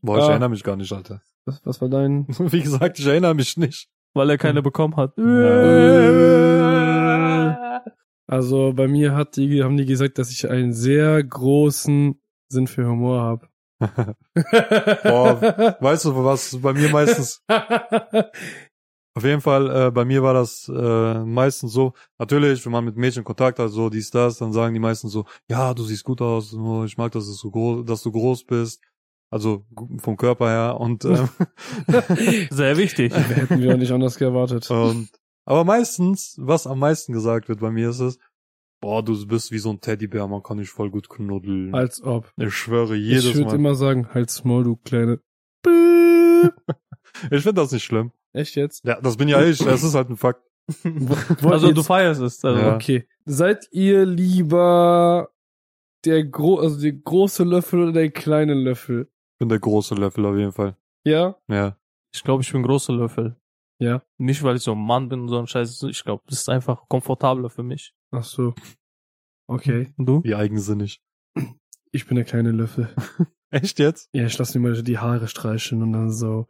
Boah, 0.01 0.17
ich 0.19 0.23
Ja. 0.25 0.29
erinnere 0.29 0.49
mich 0.49 0.63
gar 0.63 0.75
nicht, 0.75 0.91
Alter. 0.93 1.21
Was, 1.45 1.59
was 1.65 1.81
war 1.81 1.89
dein? 1.89 2.27
Wie 2.27 2.61
gesagt, 2.61 2.99
ich 2.99 3.07
erinnere 3.07 3.33
mich 3.33 3.57
nicht. 3.57 3.89
Weil 4.13 4.29
er 4.29 4.37
keine 4.37 4.61
bekommen 4.61 4.95
hat. 4.95 5.17
Also 8.27 8.73
bei 8.73 8.87
mir 8.87 9.15
hat 9.15 9.37
die, 9.37 9.63
haben 9.63 9.77
die 9.77 9.85
gesagt, 9.85 10.17
dass 10.17 10.31
ich 10.31 10.49
einen 10.49 10.73
sehr 10.73 11.23
großen 11.23 12.19
Sinn 12.49 12.67
für 12.67 12.85
Humor 12.87 13.21
habe. 13.21 13.47
Boah, 15.03 15.77
weißt 15.79 16.05
du, 16.05 16.25
was 16.25 16.59
bei 16.61 16.73
mir 16.73 16.89
meistens, 16.89 17.43
auf 17.47 19.23
jeden 19.23 19.41
Fall, 19.41 19.87
äh, 19.87 19.91
bei 19.91 20.03
mir 20.03 20.23
war 20.23 20.33
das 20.33 20.67
äh, 20.67 21.19
meistens 21.23 21.71
so, 21.71 21.93
natürlich, 22.17 22.65
wenn 22.65 22.71
man 22.71 22.85
mit 22.85 22.97
Mädchen 22.97 23.23
Kontakt 23.23 23.59
hat, 23.59 23.69
so 23.69 23.89
dies, 23.89 24.09
das, 24.09 24.39
dann 24.39 24.51
sagen 24.51 24.73
die 24.73 24.79
meisten 24.79 25.07
so, 25.09 25.25
ja, 25.47 25.73
du 25.73 25.83
siehst 25.83 26.03
gut 26.03 26.21
aus, 26.21 26.51
nur 26.51 26.85
ich 26.85 26.97
mag, 26.97 27.11
dass 27.11 27.27
du 27.27 27.33
so 27.33 27.51
groß, 27.51 27.85
dass 27.85 28.03
du 28.03 28.11
groß 28.11 28.45
bist. 28.45 28.81
Also 29.29 29.65
vom 29.97 30.15
Körper 30.15 30.47
her 30.49 30.79
und 30.79 31.03
ähm, 31.05 31.27
Sehr 32.49 32.77
wichtig. 32.77 33.13
Hätten 33.15 33.61
wir 33.61 33.73
auch 33.73 33.77
nicht 33.77 33.91
anders 33.91 34.17
geerwartet. 34.17 34.69
Und, 34.71 35.09
aber 35.45 35.63
meistens, 35.65 36.35
was 36.39 36.65
am 36.65 36.79
meisten 36.79 37.13
gesagt 37.13 37.49
wird 37.49 37.59
bei 37.59 37.71
mir 37.71 37.89
ist 37.89 37.99
es, 37.99 38.19
boah, 38.79 39.03
du 39.03 39.27
bist 39.27 39.51
wie 39.51 39.57
so 39.59 39.69
ein 39.71 39.81
Teddybär, 39.81 40.27
man 40.27 40.43
kann 40.43 40.57
dich 40.57 40.69
voll 40.69 40.89
gut 40.89 41.09
knuddeln. 41.09 41.73
Als 41.73 42.01
ob. 42.01 42.31
ich 42.37 42.53
schwöre, 42.53 42.95
Ich 42.95 43.05
jedes 43.05 43.35
würde 43.35 43.47
Mal. 43.47 43.55
immer 43.55 43.75
sagen, 43.75 44.07
halt's 44.13 44.43
Maul, 44.43 44.63
du 44.63 44.75
kleine. 44.77 45.19
Ich 47.31 47.41
finde 47.41 47.61
das 47.61 47.71
nicht 47.71 47.83
schlimm. 47.83 48.11
Echt 48.33 48.55
jetzt? 48.55 48.85
Ja, 48.85 49.01
das 49.01 49.17
bin 49.17 49.27
ja 49.27 49.43
ich, 49.43 49.57
das 49.57 49.83
ist 49.83 49.95
halt 49.95 50.09
ein 50.09 50.17
Fakt. 50.17 50.43
Also 51.43 51.71
du 51.71 51.81
feierst 51.81 52.21
es. 52.21 52.43
Also. 52.43 52.59
Ja. 52.59 52.75
Okay. 52.75 53.07
Seid 53.25 53.67
ihr 53.71 54.05
lieber 54.05 55.29
der 56.05 56.25
gro 56.25 56.59
also 56.59 56.79
der 56.79 56.93
große 56.93 57.43
Löffel 57.43 57.83
oder 57.83 57.91
der 57.93 58.11
kleine 58.11 58.53
Löffel? 58.53 59.09
Ich 59.37 59.39
bin 59.39 59.49
der 59.49 59.59
große 59.59 59.93
Löffel 59.93 60.25
auf 60.25 60.35
jeden 60.35 60.51
Fall. 60.51 60.75
Ja? 61.05 61.35
Ja. 61.47 61.77
Ich 62.11 62.23
glaube, 62.23 62.41
ich 62.41 62.51
bin 62.51 62.63
großer 62.63 62.91
Löffel. 62.91 63.39
Ja. 63.77 64.01
Nicht, 64.17 64.41
weil 64.41 64.55
ich 64.55 64.63
so 64.63 64.71
ein 64.71 64.83
Mann 64.83 65.09
bin 65.09 65.21
und 65.21 65.27
so 65.29 65.37
ein 65.37 65.45
Scheiß. 65.45 65.83
Ich 65.83 66.03
glaube, 66.03 66.23
das 66.25 66.39
ist 66.39 66.49
einfach 66.49 66.89
komfortabler 66.89 67.51
für 67.51 67.61
mich. 67.61 67.93
Ach 68.09 68.23
so. 68.23 68.55
Okay. 69.45 69.93
Und 69.95 70.07
du? 70.07 70.23
Wie 70.23 70.33
eigensinnig. 70.33 71.03
Ich 71.91 72.07
bin 72.07 72.15
der 72.15 72.25
kleine 72.25 72.51
Löffel. 72.51 72.89
Echt 73.51 73.77
jetzt? 73.77 74.09
Ja, 74.11 74.25
ich 74.25 74.35
lasse 74.39 74.57
mir 74.57 74.69
mal 74.69 74.81
die 74.81 74.97
Haare 74.97 75.27
streichen 75.27 75.83
und 75.83 75.93
dann 75.93 76.09
so. 76.09 76.47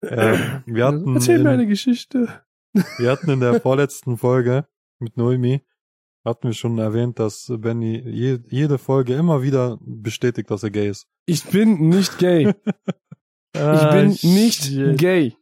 Äh, 0.00 0.60
wir, 0.66 0.86
hatten 0.86 1.16
Erzähl 1.16 1.42
mir 1.42 1.50
eine 1.50 1.64
in, 1.64 1.68
Geschichte. 1.70 2.40
wir 2.98 3.10
hatten 3.10 3.30
in 3.30 3.40
der 3.40 3.60
vorletzten 3.60 4.16
Folge 4.16 4.68
mit 5.00 5.16
Noemi, 5.16 5.66
hatten 6.24 6.48
wir 6.48 6.54
schon 6.54 6.78
erwähnt, 6.78 7.18
dass 7.18 7.52
Benny 7.58 8.02
je, 8.06 8.38
jede 8.48 8.78
Folge 8.78 9.14
immer 9.14 9.42
wieder 9.42 9.78
bestätigt, 9.82 10.50
dass 10.50 10.62
er 10.62 10.70
gay 10.70 10.88
ist. 10.88 11.06
Ich 11.26 11.44
bin 11.44 11.88
nicht 11.88 12.18
gay. 12.18 12.52
Ich 13.56 13.60
Ah, 13.62 13.92
bin 13.92 14.08
nicht 14.22 14.72
gay. 14.98 15.36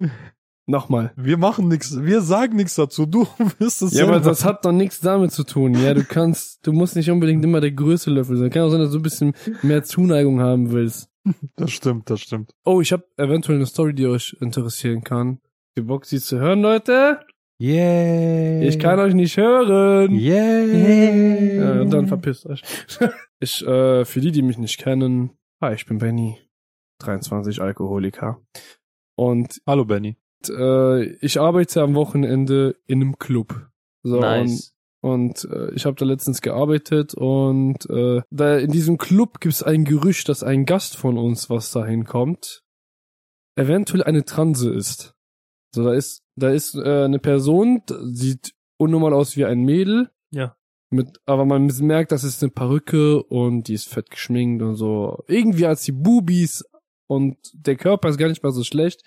Nochmal. 0.67 1.13
Wir 1.17 1.39
machen 1.39 1.69
nichts, 1.69 1.99
wir 1.99 2.21
sagen 2.21 2.57
nichts 2.57 2.75
dazu, 2.75 3.07
du 3.07 3.27
wirst 3.59 3.81
es 3.81 3.95
Ja, 3.95 4.05
aber 4.07 4.21
das 4.21 4.45
hat 4.45 4.67
doch 4.67 4.73
nichts 4.73 5.01
damit 5.01 5.33
zu 5.33 5.45
tun. 5.45 5.75
Ja, 5.83 5.95
du 5.95 6.05
kannst, 6.05 6.67
du 6.67 6.75
musst 6.75 6.95
nicht 6.95 7.11
unbedingt 7.11 7.43
immer 7.43 7.63
der 7.63 7.73
größte 7.73 8.11
Löffel 8.11 8.37
sein. 8.37 8.51
Kann 8.51 8.63
auch 8.65 8.69
sein, 8.71 8.81
dass 8.81 8.91
du 8.93 8.99
ein 8.99 9.03
bisschen 9.03 9.33
mehr 9.63 9.83
Zuneigung 9.83 10.41
haben 10.41 10.73
willst. 10.73 11.09
Das 11.57 11.71
stimmt, 11.71 12.11
das 12.11 12.21
stimmt. 12.21 12.53
Oh, 12.67 12.83
ich 12.83 12.93
habe 12.93 13.05
eventuell 13.17 13.57
eine 13.57 13.67
Story, 13.67 13.95
die 13.95 14.07
euch 14.07 14.37
interessieren 14.41 15.03
kann. 15.03 15.39
Ihr 15.75 15.87
Bock, 15.87 16.05
sie 16.05 16.21
zu 16.21 16.39
hören, 16.39 16.61
Leute? 16.61 17.21
Yeah. 17.63 18.61
Ich 18.63 18.81
kann 18.81 18.99
euch 18.99 19.15
nicht 19.15 19.37
hören. 19.37 20.13
Yeah. 20.19 21.77
Ja, 21.77 21.85
dann 21.85 22.09
verpisst 22.09 22.47
euch. 22.47 22.63
Ich, 23.39 23.61
äh, 23.67 24.05
für 24.05 24.21
die, 24.21 24.31
die 24.31 24.43
mich 24.43 24.57
nicht 24.57 24.79
kennen, 24.79 25.33
hi, 25.61 25.75
ich 25.75 25.85
bin 25.87 25.99
Benny, 25.99 26.39
23 27.01 27.61
Alkoholiker. 27.61 28.41
Und 29.17 29.61
Hallo 29.67 29.85
Benny. 29.85 30.17
äh, 30.49 31.07
ich 31.17 31.41
arbeite 31.41 31.83
am 31.83 31.97
Wochenende 31.97 32.77
in 32.87 33.01
einem 33.01 33.19
Club. 33.19 33.69
So, 34.05 34.21
Nice. 34.21 34.77
Und 35.01 35.45
äh, 35.51 35.73
ich 35.73 35.87
habe 35.87 35.97
da 35.97 36.05
letztens 36.05 36.41
gearbeitet 36.41 37.15
und 37.15 37.91
äh, 37.91 38.23
da 38.31 38.59
in 38.59 38.71
diesem 38.71 38.97
Club 38.97 39.41
gibt 39.41 39.55
es 39.55 39.65
ein 39.65 39.85
Gerücht, 39.85 40.29
dass 40.29 40.45
ein 40.45 40.65
Gast 40.65 40.97
von 40.97 41.19
uns, 41.19 41.51
was 41.51 41.73
da 41.73 41.85
hinkommt, 41.85 42.63
eventuell 43.57 44.05
eine 44.05 44.25
Transe 44.25 44.73
ist. 44.73 45.17
So, 45.75 45.83
da 45.83 45.95
ist, 45.95 46.22
da 46.37 46.51
ist 46.51 46.75
äh, 46.75 47.05
eine 47.05 47.19
Person, 47.19 47.83
sieht 48.13 48.55
unnormal 48.79 49.15
aus 49.15 49.37
wie 49.37 49.45
ein 49.45 49.63
Mädel. 49.63 50.11
Ja. 50.31 50.57
Mit, 50.91 51.21
aber 51.25 51.45
man 51.47 51.73
merkt, 51.81 52.13
das 52.13 52.25
ist 52.25 52.43
eine 52.43 52.51
Perücke 52.51 53.23
und 53.23 53.69
die 53.69 53.75
ist 53.75 53.89
fett 53.89 54.11
geschminkt 54.11 54.63
und 54.63 54.77
so. 54.77 55.25
Irgendwie 55.27 55.67
als 55.67 55.83
die 55.83 55.93
Bubis 55.93 56.65
und 57.07 57.37
der 57.55 57.77
Körper 57.77 58.09
ist 58.09 58.19
gar 58.19 58.29
nicht 58.29 58.43
mal 58.43 58.53
so 58.53 58.63
schlecht. 58.63 59.03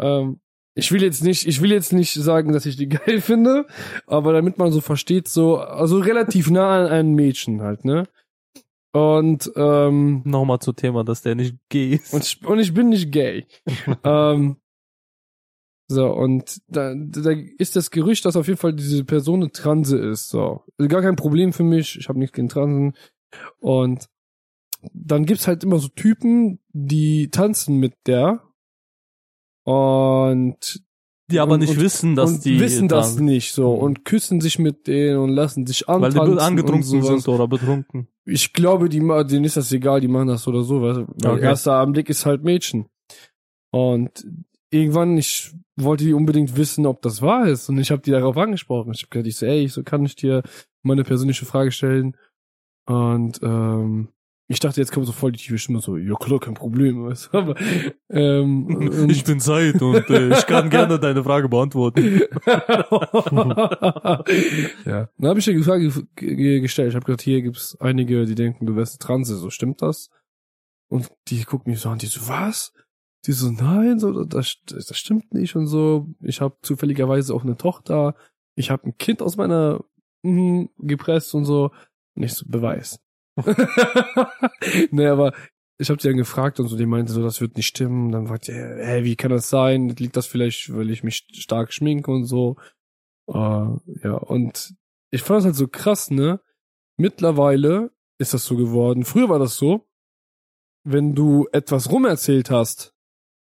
Ähm, 0.00 0.40
ich 0.74 0.92
will 0.92 1.02
jetzt 1.02 1.24
nicht, 1.24 1.46
ich 1.46 1.60
will 1.60 1.72
jetzt 1.72 1.92
nicht 1.92 2.12
sagen, 2.12 2.52
dass 2.52 2.66
ich 2.66 2.76
die 2.76 2.88
geil 2.88 3.20
finde, 3.20 3.66
aber 4.06 4.32
damit 4.32 4.58
man 4.58 4.70
so 4.70 4.80
versteht, 4.80 5.28
so, 5.28 5.58
also 5.58 5.98
relativ 5.98 6.50
nah 6.50 6.84
an 6.84 6.86
ein 6.86 7.14
Mädchen 7.14 7.62
halt, 7.62 7.84
ne? 7.84 8.04
Und, 8.92 9.50
ähm, 9.56 10.22
Nochmal 10.24 10.60
zu 10.60 10.72
Thema, 10.72 11.04
dass 11.04 11.22
der 11.22 11.34
nicht 11.34 11.56
gay 11.68 11.94
ist. 11.94 12.14
und 12.14 12.24
ich, 12.24 12.46
und 12.46 12.58
ich 12.58 12.72
bin 12.72 12.88
nicht 12.88 13.10
gay. 13.12 13.46
ähm, 14.04 14.56
so, 15.90 16.06
und 16.12 16.60
da, 16.68 16.94
da 16.94 17.30
ist 17.58 17.74
das 17.76 17.90
Gerücht, 17.90 18.24
dass 18.26 18.36
auf 18.36 18.46
jeden 18.46 18.58
Fall 18.58 18.74
diese 18.74 19.04
Person 19.04 19.40
eine 19.42 19.50
Transe 19.52 19.96
ist. 19.98 20.28
So. 20.28 20.62
Also 20.78 20.88
gar 20.88 21.00
kein 21.02 21.16
Problem 21.16 21.52
für 21.54 21.62
mich. 21.64 21.96
Ich 21.98 22.08
habe 22.10 22.18
nichts 22.18 22.34
gegen 22.36 22.48
Transen. 22.50 22.92
Und 23.58 24.06
dann 24.92 25.24
gibt's 25.24 25.46
halt 25.48 25.64
immer 25.64 25.78
so 25.78 25.88
Typen, 25.88 26.60
die 26.72 27.30
tanzen 27.30 27.76
mit 27.76 27.94
der. 28.06 28.42
Und 29.64 30.82
die 31.30 31.40
aber 31.40 31.54
und- 31.54 31.60
nicht 31.60 31.70
und- 31.76 31.80
wissen, 31.80 32.16
dass 32.16 32.32
und 32.32 32.44
die 32.44 32.58
wissen 32.58 32.88
das 32.88 33.16
dann- 33.16 33.24
nicht 33.26 33.52
so 33.52 33.74
Mhm. 33.76 33.82
und 33.82 34.04
küssen 34.04 34.40
sich 34.40 34.58
mit 34.58 34.86
denen 34.86 35.18
und 35.18 35.28
lassen 35.30 35.66
sich 35.66 35.86
weil 35.88 36.04
antanzen 36.04 36.36
die 36.36 36.40
angetrunken 36.42 36.82
sind 37.02 37.28
oder 37.28 37.48
betrunken. 37.48 38.08
Ich 38.24 38.52
glaube, 38.54 38.88
die, 38.88 39.00
denen 39.00 39.44
ist 39.44 39.56
das 39.56 39.72
egal, 39.72 40.00
die 40.00 40.08
machen 40.08 40.28
das 40.28 40.46
oder 40.48 40.62
so. 40.62 40.80
Weil, 40.80 41.06
weil 41.22 41.32
Okay. 41.36 41.42
erster 41.44 41.74
Anblick 41.78 42.08
ist 42.08 42.24
halt 42.24 42.44
Mädchen. 42.44 42.86
Und 43.70 44.26
irgendwann, 44.70 45.16
ich 45.16 45.52
wollte 45.76 46.04
die 46.04 46.12
unbedingt 46.12 46.56
wissen, 46.56 46.86
ob 46.86 47.02
das 47.02 47.22
wahr 47.22 47.46
ist. 47.48 47.68
Und 47.68 47.78
ich 47.78 47.90
habe 47.90 48.02
die 48.02 48.10
darauf 48.10 48.36
angesprochen. 48.36 48.92
Ich 48.94 49.02
habe 49.02 49.10
gesagt, 49.10 49.26
ich 49.28 49.36
so, 49.36 49.46
ey, 49.46 49.68
so 49.68 49.82
kann 49.82 50.04
ich 50.04 50.16
dir 50.16 50.42
mal 50.82 50.94
eine 50.94 51.04
persönliche 51.04 51.46
Frage 51.46 51.70
stellen. 51.72 52.16
Und 52.86 53.40
ähm, 53.42 54.08
ich 54.50 54.60
dachte, 54.60 54.80
jetzt 54.80 54.92
kommt 54.92 55.04
so 55.04 55.12
voll 55.12 55.32
die 55.32 55.38
tiefe 55.38 55.58
Stimme, 55.58 55.80
so, 55.80 55.98
ja 55.98 56.14
klar, 56.14 56.40
kein 56.40 56.54
Problem. 56.54 57.04
weißt 57.06 57.28
du, 57.32 57.38
Aber, 57.38 57.54
ähm, 58.10 58.66
und- 58.66 59.10
Ich 59.10 59.24
bin 59.24 59.40
Zeit 59.40 59.80
und 59.82 60.08
äh, 60.08 60.30
ich 60.38 60.46
kann 60.46 60.70
gerne 60.70 60.98
deine 60.98 61.22
Frage 61.22 61.48
beantworten. 61.50 62.22
ja. 64.86 65.08
Dann 65.18 65.28
habe 65.28 65.38
ich 65.38 65.44
dir 65.44 65.54
die 65.54 65.62
Frage 65.62 65.90
ge- 66.16 66.34
ge- 66.36 66.60
gestellt. 66.60 66.88
Ich 66.90 66.94
habe 66.94 67.04
gesagt, 67.04 67.22
hier 67.22 67.42
gibt's 67.42 67.76
einige, 67.80 68.24
die 68.26 68.34
denken, 68.34 68.66
du 68.66 68.76
wärst 68.76 69.00
Transe. 69.02 69.36
So, 69.36 69.50
stimmt 69.50 69.82
das? 69.82 70.10
Und 70.90 71.10
die 71.28 71.44
gucken 71.44 71.70
mich 71.72 71.80
so 71.80 71.88
an, 71.90 71.98
die 71.98 72.06
so, 72.06 72.26
was? 72.28 72.72
Die 73.26 73.32
so, 73.32 73.50
nein, 73.50 73.98
so, 73.98 74.24
das, 74.24 74.56
das 74.66 74.96
stimmt 74.96 75.34
nicht 75.34 75.56
und 75.56 75.66
so. 75.66 76.08
Ich 76.20 76.40
habe 76.40 76.56
zufälligerweise 76.62 77.34
auch 77.34 77.42
eine 77.42 77.56
Tochter. 77.56 78.14
Ich 78.54 78.70
habe 78.70 78.86
ein 78.86 78.96
Kind 78.96 79.22
aus 79.22 79.36
meiner 79.36 79.84
mhm, 80.22 80.70
gepresst 80.78 81.34
und 81.34 81.44
so. 81.44 81.70
Und 82.14 82.22
ich 82.22 82.34
so, 82.34 82.46
Beweis. 82.48 83.00
nee, 84.90 85.06
aber 85.06 85.32
ich 85.78 85.90
habe 85.90 86.02
sie 86.02 86.08
dann 86.08 86.16
gefragt 86.16 86.58
und 86.58 86.68
so, 86.68 86.76
die 86.76 86.86
meinte 86.86 87.12
so, 87.12 87.22
das 87.22 87.40
wird 87.40 87.56
nicht 87.56 87.68
stimmen. 87.68 88.10
Dann 88.10 88.26
fragte 88.26 88.52
er, 88.52 88.84
hä, 88.84 89.04
wie 89.04 89.16
kann 89.16 89.30
das 89.30 89.48
sein? 89.48 89.88
Liegt 89.90 90.16
das 90.16 90.26
vielleicht, 90.26 90.74
weil 90.74 90.90
ich 90.90 91.04
mich 91.04 91.26
stark 91.32 91.72
schminke 91.72 92.10
und 92.10 92.24
so? 92.24 92.56
Äh, 93.28 93.32
ja, 94.02 94.14
und 94.14 94.74
ich 95.10 95.22
fand 95.22 95.38
das 95.38 95.44
halt 95.44 95.54
so 95.54 95.68
krass, 95.68 96.10
ne? 96.10 96.40
Mittlerweile 96.96 97.92
ist 98.18 98.34
das 98.34 98.44
so 98.44 98.56
geworden. 98.56 99.04
Früher 99.04 99.28
war 99.28 99.38
das 99.38 99.56
so, 99.56 99.88
wenn 100.84 101.14
du 101.14 101.46
etwas 101.52 101.90
rumerzählt 101.90 102.50
hast, 102.50 102.94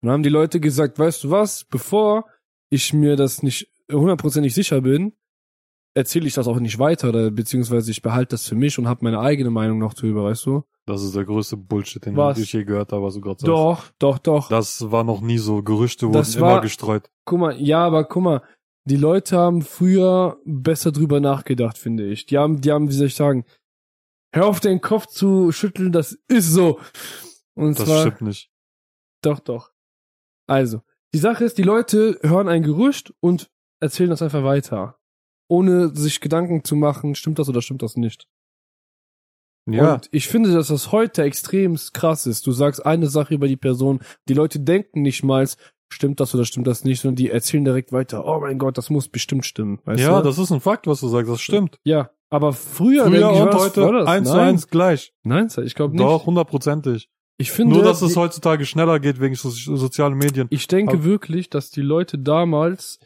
dann 0.02 0.10
haben 0.12 0.22
die 0.22 0.28
Leute 0.28 0.60
gesagt, 0.60 0.98
weißt 0.98 1.24
du 1.24 1.30
was, 1.30 1.64
bevor 1.64 2.24
ich 2.70 2.92
mir 2.92 3.16
das 3.16 3.42
nicht 3.42 3.70
hundertprozentig 3.90 4.54
sicher 4.54 4.80
bin, 4.82 5.12
erzähle 5.94 6.26
ich 6.26 6.34
das 6.34 6.46
auch 6.46 6.60
nicht 6.60 6.78
weiter, 6.78 7.08
oder, 7.08 7.30
beziehungsweise 7.30 7.90
ich 7.90 8.02
behalte 8.02 8.30
das 8.34 8.46
für 8.46 8.54
mich 8.54 8.78
und 8.78 8.86
habe 8.86 9.00
meine 9.04 9.18
eigene 9.20 9.50
Meinung 9.50 9.78
noch 9.78 9.94
drüber, 9.94 10.24
weißt 10.24 10.46
du? 10.46 10.62
Das 10.86 11.02
ist 11.02 11.16
der 11.16 11.24
größte 11.24 11.56
Bullshit, 11.56 12.04
den 12.06 12.16
Was? 12.16 12.38
ich 12.38 12.52
je 12.52 12.64
gehört 12.64 12.92
habe, 12.92 13.02
was 13.02 13.14
du 13.14 13.20
gerade 13.20 13.40
sagst. 13.40 13.48
Doch, 13.48 13.90
doch, 13.98 14.18
doch. 14.18 14.48
Das 14.48 14.90
war 14.90 15.04
noch 15.04 15.20
nie 15.20 15.38
so. 15.38 15.62
Gerüchte 15.62 16.06
wurden 16.06 16.16
Das 16.18 16.34
immer 16.36 16.46
war- 16.46 16.60
gestreut. 16.60 17.10
Guck 17.24 17.40
mal, 17.40 17.60
ja, 17.60 17.84
aber 17.84 18.04
guck 18.04 18.22
mal, 18.22 18.42
die 18.84 18.96
Leute 18.96 19.36
haben 19.36 19.60
früher 19.62 20.38
besser 20.46 20.92
drüber 20.92 21.20
nachgedacht, 21.20 21.76
finde 21.76 22.06
ich. 22.06 22.24
Die 22.26 22.38
haben, 22.38 22.60
die 22.62 22.72
haben, 22.72 22.88
wie 22.88 22.92
soll 22.94 23.08
ich 23.08 23.14
sagen, 23.16 23.44
hör 24.32 24.46
auf 24.46 24.60
den 24.60 24.80
Kopf 24.80 25.06
zu 25.08 25.52
schütteln, 25.52 25.92
das 25.92 26.12
ist 26.28 26.52
so. 26.52 26.78
Und 27.54 27.78
Das 27.78 27.86
zwar, 27.86 28.00
stimmt 28.02 28.22
nicht. 28.22 28.50
doch, 29.22 29.40
doch. 29.40 29.72
Also, 30.48 30.82
die 31.14 31.18
Sache 31.18 31.44
ist, 31.44 31.58
die 31.58 31.62
Leute 31.62 32.18
hören 32.22 32.48
ein 32.48 32.62
Gerücht 32.62 33.14
und 33.20 33.50
erzählen 33.80 34.10
das 34.10 34.22
einfach 34.22 34.42
weiter. 34.42 34.98
Ohne 35.48 35.94
sich 35.94 36.20
Gedanken 36.20 36.64
zu 36.64 36.76
machen, 36.76 37.14
stimmt 37.14 37.38
das 37.38 37.48
oder 37.48 37.62
stimmt 37.62 37.82
das 37.82 37.96
nicht. 37.96 38.26
Ja, 39.70 39.94
Und 39.94 40.08
ich 40.12 40.28
finde, 40.28 40.52
dass 40.52 40.68
das 40.68 40.92
heute 40.92 41.22
extrem 41.22 41.76
krass 41.92 42.26
ist. 42.26 42.46
Du 42.46 42.52
sagst 42.52 42.84
eine 42.84 43.06
Sache 43.08 43.34
über 43.34 43.48
die 43.48 43.56
Person, 43.56 44.00
die 44.28 44.34
Leute 44.34 44.60
denken 44.60 45.02
nicht 45.02 45.22
mal, 45.22 45.46
stimmt 45.90 46.20
das 46.20 46.34
oder 46.34 46.44
stimmt 46.44 46.66
das 46.66 46.84
nicht, 46.84 47.00
sondern 47.00 47.16
die 47.16 47.30
erzählen 47.30 47.64
direkt 47.64 47.92
weiter. 47.92 48.24
Oh 48.26 48.40
mein 48.40 48.58
Gott, 48.58 48.78
das 48.78 48.88
muss 48.88 49.08
bestimmt 49.08 49.44
stimmen. 49.44 49.80
Weißt 49.84 50.00
ja, 50.00 50.18
du? 50.18 50.24
das 50.28 50.38
ist 50.38 50.50
ein 50.50 50.60
Fakt, 50.60 50.86
was 50.86 51.00
du 51.00 51.08
sagst. 51.08 51.30
Das 51.30 51.40
stimmt. 51.40 51.78
Ja, 51.84 52.10
aber 52.30 52.52
früher, 52.52 53.06
Früher 53.06 53.30
ich, 53.30 53.40
und 53.40 53.54
heute 53.54 53.82
war 53.82 53.92
das? 53.92 54.06
eins 54.08 54.28
zu 54.28 54.38
eins 54.38 54.68
gleich. 54.68 55.14
Nein, 55.22 55.50
ich 55.62 55.74
glaube 55.74 55.94
nicht. 55.94 56.04
Doch, 56.04 56.26
hundertprozentig. 56.26 57.10
Ich 57.40 57.52
finde, 57.52 57.74
Nur, 57.76 57.84
dass 57.84 58.02
es 58.02 58.16
heutzutage 58.16 58.66
schneller 58.66 58.98
geht 58.98 59.20
wegen 59.20 59.36
so 59.36 59.48
sozialen 59.50 60.18
Medien. 60.18 60.48
ich 60.50 60.66
denke 60.66 60.94
Aber- 60.94 61.04
wirklich, 61.04 61.48
dass 61.50 61.70
die 61.70 61.82
Leute 61.82 62.18
damals 62.18 62.98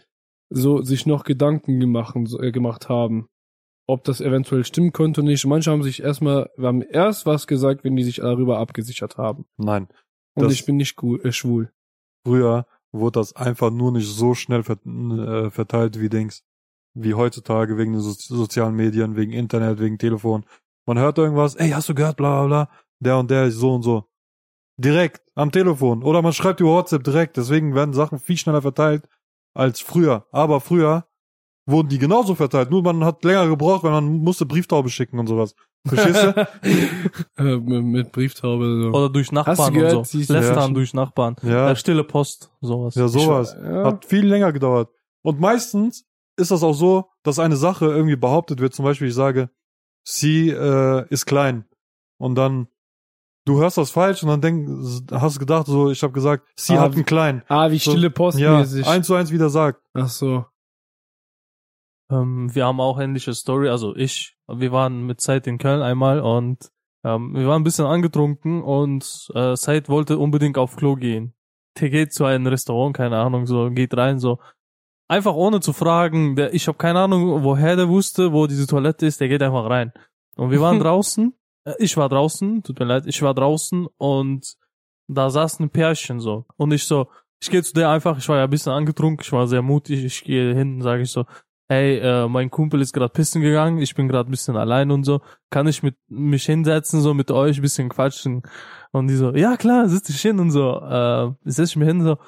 so 0.48 0.82
sich 0.82 1.06
noch 1.06 1.24
Gedanken 1.24 1.80
gemacht, 1.80 2.16
äh, 2.40 2.50
gemacht 2.50 2.88
haben, 2.88 3.26
ob 3.86 4.04
das 4.04 4.20
eventuell 4.20 4.64
stimmen 4.64 4.92
könnte 4.92 5.20
oder 5.20 5.30
nicht. 5.30 5.44
Manche 5.46 5.70
haben 5.70 5.82
sich 5.82 6.02
erstmal, 6.02 6.50
haben 6.58 6.82
erst 6.82 7.26
was 7.26 7.46
gesagt, 7.46 7.84
wenn 7.84 7.94
die 7.96 8.04
sich 8.04 8.16
darüber 8.16 8.58
abgesichert 8.58 9.18
haben. 9.18 9.44
Nein. 9.58 9.88
Und 10.34 10.50
ich 10.50 10.64
bin 10.64 10.76
nicht 10.76 10.96
gu- 10.96 11.18
äh, 11.18 11.32
schwul. 11.32 11.70
Früher 12.26 12.66
wurde 12.90 13.18
das 13.20 13.34
einfach 13.36 13.70
nur 13.70 13.92
nicht 13.92 14.08
so 14.08 14.34
schnell 14.34 14.62
vert 14.62 14.84
äh, 14.86 15.50
verteilt 15.50 16.00
wie 16.00 16.08
Dings. 16.08 16.42
Wie 16.94 17.14
heutzutage 17.14 17.76
wegen 17.78 17.92
den 17.92 18.00
so 18.02 18.12
sozialen 18.12 18.74
Medien, 18.76 19.16
wegen 19.16 19.32
Internet, 19.32 19.78
wegen 19.78 19.98
Telefon. 19.98 20.44
Man 20.86 20.98
hört 20.98 21.18
irgendwas, 21.18 21.54
ey, 21.54 21.70
hast 21.70 21.88
du 21.88 21.94
gehört, 21.94 22.16
bla 22.16 22.46
bla 22.46 22.64
bla. 22.66 22.76
Der 23.00 23.18
und 23.18 23.30
der 23.30 23.46
ist 23.46 23.56
so 23.56 23.74
und 23.74 23.82
so. 23.82 24.04
Direkt, 24.76 25.22
am 25.34 25.52
Telefon. 25.52 26.02
Oder 26.02 26.22
man 26.22 26.32
schreibt 26.32 26.60
über 26.60 26.70
WhatsApp 26.70 27.04
direkt. 27.04 27.36
Deswegen 27.36 27.74
werden 27.74 27.94
Sachen 27.94 28.18
viel 28.18 28.36
schneller 28.36 28.62
verteilt 28.62 29.08
als 29.54 29.80
früher. 29.80 30.26
Aber 30.32 30.60
früher 30.60 31.06
wurden 31.66 31.88
die 31.88 31.98
genauso 31.98 32.34
verteilt. 32.34 32.70
Nur 32.70 32.82
man 32.82 33.04
hat 33.04 33.22
länger 33.24 33.46
gebraucht, 33.48 33.84
weil 33.84 33.92
man 33.92 34.18
musste 34.18 34.46
Brieftaube 34.46 34.88
schicken 34.88 35.18
und 35.18 35.26
sowas. 35.26 35.54
Verstehst 35.86 36.22
du? 36.22 36.48
äh, 37.42 37.56
mit, 37.58 38.12
Brieftaube. 38.12 38.82
So. 38.82 38.88
Oder 38.98 39.08
durch 39.10 39.32
Nachbarn 39.32 39.74
gehört, 39.74 39.94
und 39.94 40.06
so. 40.06 40.18
Lästern 40.18 40.68
ja. 40.68 40.68
durch 40.68 40.94
Nachbarn. 40.94 41.36
ja. 41.42 41.70
Äh, 41.70 41.76
stille 41.76 42.04
Post, 42.04 42.50
sowas. 42.60 42.94
Ja, 42.94 43.08
sowas. 43.08 43.56
Ich- 43.58 43.64
ja. 43.64 43.84
Hat 43.84 44.04
viel 44.04 44.26
länger 44.26 44.52
gedauert. 44.52 44.90
Und 45.22 45.40
meistens 45.40 46.04
ist 46.36 46.50
das 46.50 46.62
auch 46.62 46.72
so, 46.72 47.10
dass 47.22 47.38
eine 47.38 47.56
Sache 47.56 47.86
irgendwie 47.86 48.16
behauptet 48.16 48.60
wird. 48.60 48.74
Zum 48.74 48.84
Beispiel, 48.84 49.08
ich 49.08 49.14
sage, 49.14 49.50
sie 50.04 50.50
äh, 50.50 51.06
ist 51.10 51.26
klein. 51.26 51.64
Und 52.18 52.36
dann, 52.36 52.68
du 53.44 53.58
hörst 53.60 53.78
das 53.78 53.90
falsch 53.90 54.22
und 54.22 54.28
dann 54.28 54.40
denk, 54.40 54.68
hast 55.12 55.38
gedacht, 55.38 55.66
so, 55.66 55.90
ich 55.90 56.02
habe 56.02 56.12
gesagt, 56.12 56.46
sie 56.56 56.76
Ah, 56.76 56.80
hat 56.82 56.94
einen 56.94 57.04
kleinen. 57.04 57.42
Ah, 57.48 57.70
wie 57.70 57.78
So, 57.78 57.92
stille 57.92 58.10
Post 58.10 58.38
Ja, 58.38 58.58
mäßig. 58.58 58.86
eins 58.86 59.06
zu 59.06 59.14
eins 59.14 59.30
wieder 59.32 59.50
sagt. 59.50 59.80
Ach 59.94 60.08
so. 60.08 60.44
Ähm, 62.10 62.54
wir 62.54 62.66
haben 62.66 62.80
auch 62.80 62.98
ähnliche 63.00 63.34
Story, 63.34 63.68
also 63.68 63.94
ich, 63.96 64.36
wir 64.48 64.72
waren 64.72 65.06
mit 65.06 65.20
Said 65.20 65.46
in 65.46 65.58
Köln 65.58 65.82
einmal 65.82 66.20
und 66.20 66.70
ähm, 67.04 67.34
wir 67.34 67.46
waren 67.48 67.62
ein 67.62 67.64
bisschen 67.64 67.86
angetrunken 67.86 68.62
und 68.62 69.30
äh, 69.34 69.56
Said 69.56 69.88
wollte 69.88 70.18
unbedingt 70.18 70.58
auf 70.58 70.76
Klo 70.76 70.94
gehen. 70.96 71.34
Der 71.80 71.88
geht 71.90 72.12
zu 72.12 72.24
einem 72.26 72.46
Restaurant, 72.46 72.94
keine 72.96 73.16
Ahnung, 73.18 73.46
so, 73.46 73.70
geht 73.70 73.96
rein, 73.96 74.18
so. 74.18 74.38
Einfach 75.08 75.34
ohne 75.34 75.60
zu 75.60 75.72
fragen, 75.72 76.36
der, 76.36 76.54
ich 76.54 76.68
habe 76.68 76.78
keine 76.78 77.00
Ahnung, 77.00 77.42
woher 77.42 77.76
der 77.76 77.88
wusste, 77.88 78.32
wo 78.32 78.46
diese 78.46 78.66
Toilette 78.66 79.06
ist, 79.06 79.20
der 79.20 79.28
geht 79.28 79.42
einfach 79.42 79.68
rein. 79.68 79.92
Und 80.36 80.50
wir 80.50 80.60
waren 80.60 80.78
draußen, 80.80 81.34
ich 81.78 81.96
war 81.96 82.08
draußen, 82.08 82.62
tut 82.62 82.78
mir 82.78 82.86
leid, 82.86 83.04
ich 83.06 83.22
war 83.22 83.34
draußen 83.34 83.86
und 83.98 84.54
da 85.08 85.30
saß 85.30 85.60
ein 85.60 85.70
Pärchen 85.70 86.20
so. 86.20 86.46
Und 86.56 86.72
ich 86.72 86.84
so, 86.84 87.08
ich 87.40 87.50
gehe 87.50 87.62
zu 87.62 87.74
der 87.74 87.90
einfach, 87.90 88.18
ich 88.18 88.28
war 88.28 88.38
ja 88.38 88.44
ein 88.44 88.50
bisschen 88.50 88.72
angetrunken, 88.72 89.24
ich 89.24 89.32
war 89.32 89.46
sehr 89.46 89.62
mutig, 89.62 90.04
ich 90.04 90.24
gehe 90.24 90.54
hin, 90.54 90.80
sage 90.80 91.02
ich 91.02 91.10
so, 91.10 91.24
hey, 91.68 91.98
äh, 91.98 92.28
mein 92.28 92.50
Kumpel 92.50 92.80
ist 92.80 92.92
gerade 92.92 93.12
pissen 93.12 93.42
gegangen, 93.42 93.78
ich 93.78 93.94
bin 93.94 94.08
gerade 94.08 94.28
ein 94.28 94.30
bisschen 94.30 94.56
allein 94.56 94.90
und 94.90 95.04
so, 95.04 95.20
kann 95.50 95.66
ich 95.66 95.82
mit 95.82 95.96
mich 96.08 96.44
hinsetzen, 96.44 97.00
so 97.00 97.14
mit 97.14 97.30
euch 97.30 97.58
ein 97.58 97.62
bisschen 97.62 97.88
quatschen? 97.88 98.42
Und 98.92 99.08
die 99.08 99.14
so, 99.14 99.34
ja 99.34 99.56
klar, 99.56 99.88
setz 99.88 100.04
dich 100.06 100.20
hin 100.20 100.38
und 100.38 100.50
so, 100.50 100.80
äh, 100.80 101.32
setz 101.44 101.70
ich 101.70 101.76
mir 101.76 101.86
hin 101.86 102.02
so. 102.02 102.18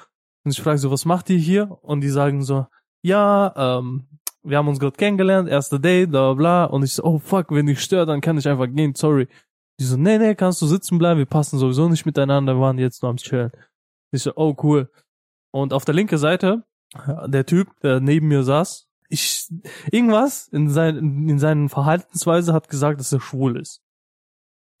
Und 0.43 0.51
ich 0.51 0.61
frage 0.61 0.77
so, 0.77 0.91
was 0.91 1.05
macht 1.05 1.29
ihr 1.29 1.37
hier? 1.37 1.77
Und 1.81 2.01
die 2.01 2.09
sagen 2.09 2.43
so, 2.43 2.65
ja, 3.03 3.53
ähm, 3.55 4.07
wir 4.45 4.57
haben 4.57 4.67
uns 4.67 4.79
gerade 4.79 4.95
kennengelernt, 4.95 5.49
erste 5.49 5.79
Date, 5.79 6.11
bla 6.11 6.33
bla 6.33 6.33
bla. 6.33 6.65
Und 6.65 6.83
ich 6.83 6.93
so, 6.93 7.03
oh 7.03 7.19
fuck, 7.19 7.51
wenn 7.51 7.67
ich 7.67 7.81
störe, 7.81 8.05
dann 8.05 8.21
kann 8.21 8.37
ich 8.37 8.47
einfach 8.47 8.67
gehen, 8.67 8.95
sorry. 8.95 9.27
Die 9.79 9.83
so, 9.83 9.97
nee, 9.97 10.17
nee, 10.17 10.35
kannst 10.35 10.61
du 10.61 10.67
sitzen 10.67 10.97
bleiben, 10.97 11.17
wir 11.17 11.25
passen 11.25 11.59
sowieso 11.59 11.89
nicht 11.89 12.05
miteinander, 12.05 12.55
wir 12.55 12.61
waren 12.61 12.77
jetzt 12.77 13.01
nur 13.01 13.09
am 13.09 13.17
Chillen. 13.17 13.51
Ich 14.11 14.23
so, 14.23 14.31
oh 14.35 14.55
cool. 14.63 14.89
Und 15.51 15.73
auf 15.73 15.83
der 15.83 15.95
linken 15.95 16.17
Seite, 16.17 16.63
der 17.27 17.45
Typ, 17.45 17.67
der 17.81 17.99
neben 17.99 18.27
mir 18.27 18.43
saß, 18.43 18.87
ich, 19.09 19.47
irgendwas 19.91 20.47
in, 20.47 20.69
sein, 20.69 21.27
in 21.27 21.39
seinen 21.39 21.69
Verhaltensweise 21.69 22.53
hat 22.53 22.69
gesagt, 22.69 22.99
dass 22.99 23.11
er 23.11 23.19
schwul 23.19 23.59
ist. 23.59 23.81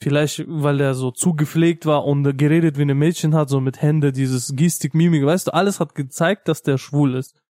Vielleicht, 0.01 0.43
weil 0.47 0.81
er 0.81 0.93
so 0.93 1.11
zu 1.11 1.35
gepflegt 1.35 1.85
war 1.85 2.05
und 2.05 2.37
geredet 2.37 2.77
wie 2.77 2.83
ein 2.83 2.97
Mädchen 2.97 3.33
hat, 3.33 3.49
so 3.49 3.61
mit 3.61 3.81
Hände, 3.81 4.11
dieses 4.11 4.55
Gestik, 4.55 4.93
Mimik, 4.93 5.25
weißt 5.25 5.47
du, 5.47 5.53
alles 5.53 5.79
hat 5.79 5.95
gezeigt, 5.95 6.47
dass 6.47 6.63
der 6.63 6.77
schwul 6.77 7.15
ist. 7.15 7.41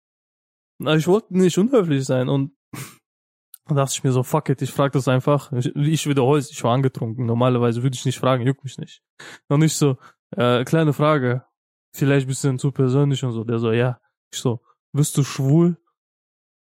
Aber 0.80 0.96
ich 0.96 1.08
wollte 1.08 1.38
nicht 1.38 1.58
unhöflich 1.58 2.06
sein 2.06 2.30
und 2.30 2.52
da 3.68 3.76
dachte 3.76 3.94
ich 3.94 4.04
mir 4.04 4.12
so, 4.12 4.24
fuck 4.24 4.50
it, 4.50 4.62
ich 4.62 4.72
frag 4.72 4.92
das 4.92 5.08
einfach. 5.08 5.52
Ich, 5.54 5.76
ich 5.76 6.08
wiederhole 6.08 6.40
es, 6.40 6.52
ich 6.52 6.64
war 6.64 6.74
angetrunken. 6.74 7.26
Normalerweise 7.26 7.82
würde 7.84 7.96
ich 7.96 8.06
nicht 8.06 8.20
fragen, 8.20 8.46
juckt 8.46 8.64
mich 8.64 8.78
nicht. 8.78 9.02
Und 9.48 9.62
ich 9.62 9.74
so, 9.74 9.98
äh, 10.32 10.64
kleine 10.64 10.94
Frage, 10.94 11.46
vielleicht 11.94 12.28
bist 12.28 12.44
du 12.44 12.56
zu 12.58 12.72
persönlich 12.72 13.24
und 13.24 13.32
so. 13.32 13.44
Der 13.44 13.60
so, 13.60 13.72
ja. 13.72 14.00
Ich 14.32 14.40
so, 14.40 14.62
bist 14.92 15.18
du 15.18 15.24
schwul? 15.24 15.78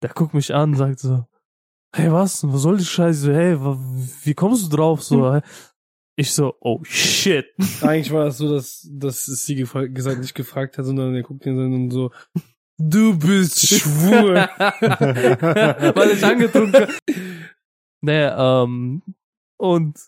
Der 0.03 0.11
guckt 0.11 0.35
mich 0.35 0.55
an, 0.55 0.75
sagt 0.75 1.01
so, 1.01 1.27
hey, 1.94 2.11
was? 2.12 2.44
Was 2.44 2.62
soll 2.62 2.79
die 2.79 2.85
Scheiße? 2.85 3.21
So, 3.21 3.33
hey, 3.33 3.59
wie 3.59 4.35
kommst 4.35 4.64
du 4.64 4.77
drauf? 4.77 5.03
So, 5.03 5.40
ich 6.16 6.33
so, 6.33 6.57
oh 6.61 6.81
shit. 6.83 7.47
Eigentlich 7.81 8.11
war 8.11 8.27
es 8.27 8.38
so, 8.38 8.53
dass, 8.53 8.88
dass 8.90 9.25
sie 9.25 9.55
gefragt, 9.55 9.94
gesagt, 9.94 10.21
nicht 10.21 10.35
gefragt 10.35 10.77
hat, 10.77 10.85
sondern 10.85 11.14
er 11.14 11.23
guckt 11.23 11.47
ihn 11.47 11.57
und 11.59 11.90
so, 11.90 12.11
du 12.79 13.19
bist 13.19 13.67
schwul. 13.67 14.35
Weil 15.95 16.11
ich 16.11 16.25
angetrunken 16.25 16.87
Naja, 18.01 18.62
ähm, 18.62 19.03
und 19.59 19.99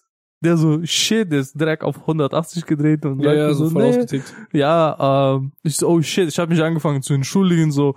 der 0.42 0.56
so, 0.56 0.82
shit, 0.84 1.30
der 1.30 1.40
ist 1.40 1.60
direkt 1.60 1.82
auf 1.82 2.00
180 2.00 2.64
gedreht 2.64 3.04
und 3.04 3.20
ja, 3.20 3.34
ja, 3.34 3.52
so, 3.52 3.66
so 3.66 3.70
voll 3.70 3.82
nee. 3.82 3.88
ausgetickt. 3.90 4.34
Ja, 4.52 5.34
ähm, 5.36 5.52
ich 5.62 5.76
so, 5.76 5.88
oh 5.88 6.00
shit, 6.00 6.28
ich 6.28 6.38
habe 6.38 6.52
mich 6.52 6.62
angefangen 6.62 7.02
zu 7.02 7.12
entschuldigen, 7.12 7.72
so 7.72 7.94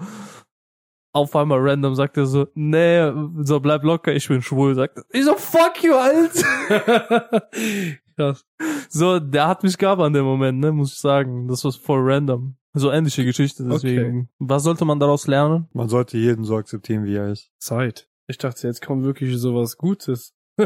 auf 1.14 1.36
einmal 1.36 1.60
random 1.62 1.96
sagt 1.96 2.18
er 2.18 2.26
so, 2.26 2.48
nee, 2.56 3.12
so 3.42 3.60
bleib 3.60 3.84
locker, 3.84 4.14
ich 4.14 4.28
bin 4.28 4.42
schwul, 4.42 4.76
sagt 4.76 4.98
er. 4.98 5.06
Ich 5.12 5.24
so, 5.24 5.36
fuck 5.36 5.84
you, 5.84 5.94
Alter. 5.94 7.50
Krass. 8.18 8.46
So, 8.90 9.20
der 9.20 9.48
hat 9.48 9.64
mich 9.64 9.78
gehabt 9.78 10.02
an 10.02 10.14
dem 10.14 10.26
Moment, 10.26 10.60
ne, 10.60 10.72
muss 10.72 10.94
ich 10.94 11.00
sagen. 11.00 11.48
Das 11.48 11.64
war 11.64 11.72
voll 11.72 12.02
random. 12.02 12.56
So 12.74 12.92
ähnliche 12.92 13.24
Geschichte, 13.24 13.64
deswegen. 13.64 14.30
Was 14.40 14.64
sollte 14.64 14.84
man 14.86 15.00
daraus 15.00 15.28
lernen? 15.28 15.68
Man 15.74 15.90
sollte 15.90 16.18
jeden 16.18 16.44
so 16.44 16.58
akzeptieren, 16.58 17.06
wie 17.06 17.16
er 17.16 17.32
ist. 17.32 17.52
Zeit. 17.60 18.10
Ich 18.28 18.40
dachte, 18.40 18.68
jetzt 18.68 18.82
kommt 18.82 19.04
wirklich 19.04 19.38
sowas 19.38 19.78
Gutes. 19.78 20.34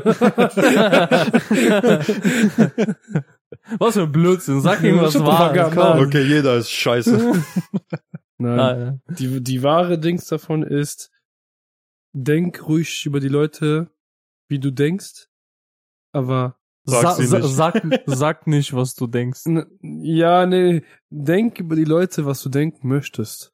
Was 3.80 3.94
für 3.94 4.04
ein 4.04 4.12
Blödsinn, 4.12 4.60
sag 4.62 4.80
the 4.80 4.92
fuck 4.92 5.26
Wahres. 5.26 6.08
Okay, 6.08 6.24
jeder 6.24 6.58
ist 6.58 6.70
scheiße. 6.70 7.44
Nein. 8.38 8.60
Ah, 8.60 8.78
ja. 8.78 9.00
Die, 9.16 9.42
die 9.42 9.64
wahre 9.64 9.98
Dings 9.98 10.28
davon 10.28 10.64
ist, 10.64 11.12
denk 12.14 12.68
ruhig 12.68 13.06
über 13.06 13.20
die 13.20 13.30
Leute, 13.30 13.90
wie 14.50 14.60
du 14.60 14.72
denkst, 14.72 15.28
aber 16.14 16.57
Sag's 16.90 17.18
Sa 17.18 17.40
nicht. 17.40 17.48
sag, 17.50 17.82
sag 18.06 18.48
nicht, 18.48 18.74
was 18.74 18.96
du 18.96 19.08
denkst. 19.08 19.42
Ja, 19.82 20.46
nee, 20.46 20.84
denk 21.10 21.60
über 21.60 21.76
die 21.76 21.84
Leute, 21.84 22.26
was 22.26 22.42
du 22.42 22.50
denken 22.50 22.88
möchtest. 22.88 23.54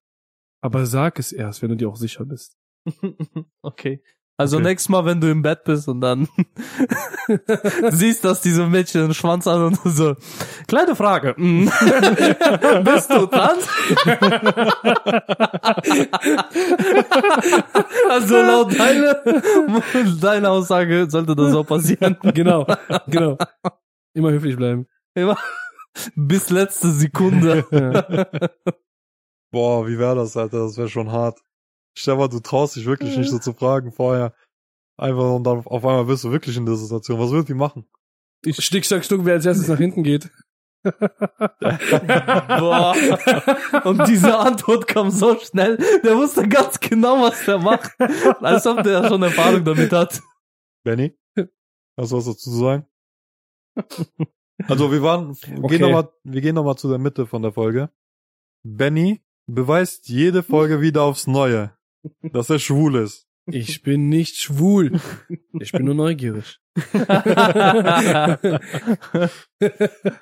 Aber 0.62 0.86
sag 0.86 1.20
es 1.20 1.32
erst, 1.32 1.62
wenn 1.62 1.70
du 1.70 1.76
dir 1.76 1.90
auch 1.90 1.96
sicher 1.96 2.26
bist. 2.26 2.56
okay. 3.62 4.04
Also 4.36 4.58
Okay. 4.58 4.66
nächstes 4.66 4.90
Mal, 4.90 5.06
wenn 5.06 5.22
du 5.22 5.30
im 5.30 5.44
Bett 5.44 5.64
bist 5.64 5.88
und 5.88 6.02
dann 6.02 6.28
siehst, 7.92 8.26
dass 8.26 8.42
diese 8.42 8.66
Mädchen 8.66 9.04
einen 9.04 9.14
Schwanz 9.14 9.46
haben 9.46 9.78
und 9.84 9.96
so, 9.96 10.16
kleine 10.68 10.96
Frage, 10.96 11.36
mm. 11.38 11.66
bist 12.84 13.12
du 13.12 13.28
trans? 13.28 13.68
also 18.10 18.38
laut 18.38 18.80
deiner, 18.80 19.22
deiner 20.20 20.50
Aussage 20.50 21.06
sollte 21.10 21.36
das 21.36 21.52
so 21.52 21.64
passieren. 21.64 22.18
Genau, 22.34 22.66
genau. 23.08 23.38
Immer 24.14 24.32
höflich 24.32 24.58
bleiben. 24.58 24.88
Immer 25.14 25.38
bis 26.16 26.50
letzte 26.50 26.92
Sekunde. 26.92 27.66
Boah, 29.52 29.88
wie 29.88 30.00
wäre 30.00 30.16
das, 30.16 30.36
Alter? 30.36 30.64
Das 30.64 30.76
wäre 30.78 30.90
schon 30.90 31.12
hart. 31.12 31.40
Stell 31.96 32.16
mal, 32.16 32.28
du 32.28 32.40
traust 32.40 32.76
dich 32.76 32.86
wirklich 32.86 33.16
nicht 33.18 33.30
so 33.30 33.40
zu 33.40 33.54
fragen 33.54 33.92
vorher. 33.92 34.34
Einfach 34.98 35.36
und 35.36 35.44
dann 35.44 35.60
auf 35.66 35.86
einmal 35.86 36.06
bist 36.06 36.24
du 36.24 36.32
wirklich 36.32 36.58
in 36.58 36.66
der 36.66 36.76
Situation. 36.76 37.20
Was 37.20 37.32
würdet 37.32 37.50
ihr 37.50 37.56
machen? 37.56 37.86
Stick, 38.48 38.86
Stack, 38.86 39.06
Stuck, 39.06 39.26
wer 39.26 39.36
als 39.36 39.46
erstes 39.46 39.68
nach 39.68 39.78
hinten 39.78 40.04
geht. 40.04 40.30
Boah. 42.60 42.94
Und 43.86 44.08
diese 44.08 44.38
Antwort 44.38 44.88
kam 44.88 45.12
so 45.12 45.40
schnell. 45.40 45.78
Der 46.04 46.18
wusste 46.18 46.48
ganz 46.48 46.80
genau, 46.80 47.22
was 47.22 47.46
der 47.46 47.60
macht. 47.60 47.92
Als 48.42 48.68
ob 48.68 48.84
der 48.84 49.08
schon 49.08 49.24
Erfahrung 49.24 49.64
damit 49.64 49.94
hat. 49.94 50.22
Benny? 50.84 51.18
Hast 51.98 52.12
du 52.12 52.18
was 52.18 52.26
dazu 52.26 52.34
zu 52.34 52.52
sagen? 52.52 52.86
Also 54.68 54.92
wir 54.92 55.02
waren, 55.02 55.32
Okay. 55.32 55.78
gehen 55.78 55.82
noch 55.82 55.92
mal, 55.92 56.14
wir 56.24 56.42
gehen 56.42 56.54
noch 56.54 56.64
mal 56.64 56.78
zu 56.78 56.88
der 56.88 57.00
Mitte 57.00 57.26
von 57.26 57.42
der 57.42 57.52
Folge. 57.52 57.90
Benny 58.64 59.24
beweist 59.48 60.10
jede 60.10 60.44
Folge 60.44 60.80
wieder 60.80 61.02
aufs 61.02 61.26
Neue, 61.26 61.76
dass 62.22 62.50
er 62.50 62.60
schwul 62.60 62.96
ist. 62.96 63.28
Ich 63.46 63.82
bin 63.84 64.08
nicht 64.08 64.38
schwul. 64.38 65.02
Ich 65.60 65.72
bin 65.72 65.86
nur 65.86 65.96
neugierig. 65.96 66.60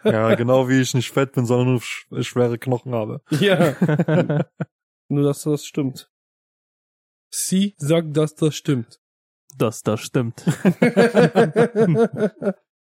Ja, 0.04 0.36
genau 0.36 0.68
wie 0.70 0.82
ich 0.82 0.94
nicht 0.94 1.12
fett 1.12 1.32
bin, 1.32 1.46
sondern 1.46 1.70
nur 1.74 1.82
sch 1.82 2.08
schwere 2.22 2.58
Knochen 2.58 2.94
habe. 2.94 3.22
Ja. 3.32 3.76
nur, 5.10 5.24
dass 5.24 5.44
das 5.44 5.66
stimmt. 5.66 6.12
Sie 7.34 7.74
sagt, 7.78 8.16
dass 8.18 8.36
das 8.36 8.56
stimmt. 8.56 9.00
Das, 9.58 9.82
das 9.82 10.02
stimmt. 10.02 10.44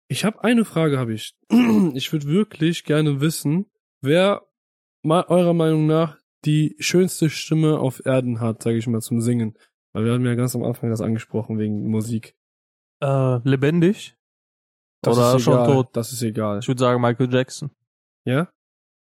ich 0.09 0.25
habe 0.25 0.43
eine 0.43 0.65
Frage, 0.65 0.99
habe 0.99 1.15
ich. 1.15 1.37
Ich 1.95 2.13
würde 2.13 2.27
wirklich 2.29 2.85
gerne 2.85 3.21
wissen, 3.21 3.67
wer 4.01 4.47
mal 5.03 5.25
eurer 5.25 5.55
Meinung 5.55 5.87
nach 5.87 6.20
die 6.45 6.77
schönste 6.79 7.31
Stimme 7.31 7.79
auf 7.79 8.05
Erden 8.05 8.41
hat, 8.41 8.63
sage 8.63 8.77
ich 8.79 8.87
mal, 8.87 9.01
zum 9.01 9.21
Singen. 9.21 9.57
Weil 9.93 10.05
wir 10.05 10.13
haben 10.13 10.25
ja 10.25 10.35
ganz 10.35 10.55
am 10.55 10.63
Anfang 10.65 10.91
das 10.91 11.01
angesprochen 11.01 11.59
wegen 11.59 11.89
Musik. 11.91 12.37
Äh, 13.03 13.39
lebendig? 13.49 14.17
Das 15.03 15.17
Oder 15.17 15.37
ist 15.37 15.43
schon 15.43 15.55
egal. 15.55 15.67
tot? 15.67 15.89
Das 15.95 16.13
ist 16.13 16.23
egal. 16.23 16.59
Ich 16.61 16.69
würde 16.69 16.79
sagen 16.81 17.01
Michael 17.01 17.33
Jackson. 17.33 17.71
Ja? 18.25 18.53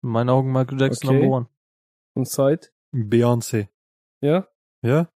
In 0.02 0.10
meinen 0.10 0.30
Augen 0.30 0.52
Michael 0.52 0.80
Jackson 0.80 1.10
Okay. 1.10 1.20
number 1.20 1.37
one. 1.37 1.48
Und 2.14 2.28
Zeit? 2.28 2.72
Beyoncé. 2.92 3.68
Ja? 4.20 4.48
Ja? 4.82 5.10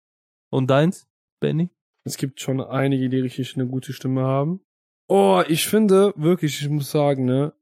Und 0.51 0.69
deins, 0.69 1.09
Benny? 1.41 1.71
Es 2.05 2.17
gibt 2.17 2.41
schon 2.41 2.61
einige, 2.61 3.09
die 3.09 3.19
richtig 3.21 3.55
eine 3.57 3.67
gute 3.67 3.93
Stimme 3.93 4.23
haben. 4.23 4.61
Oh, 5.09 5.43
ich 5.49 5.67
finde 5.69 6.13
wirklich, 6.17 6.61
ich 6.61 6.69
muss 6.69 6.91
sagen, 6.91 7.25
ne, 7.25 7.53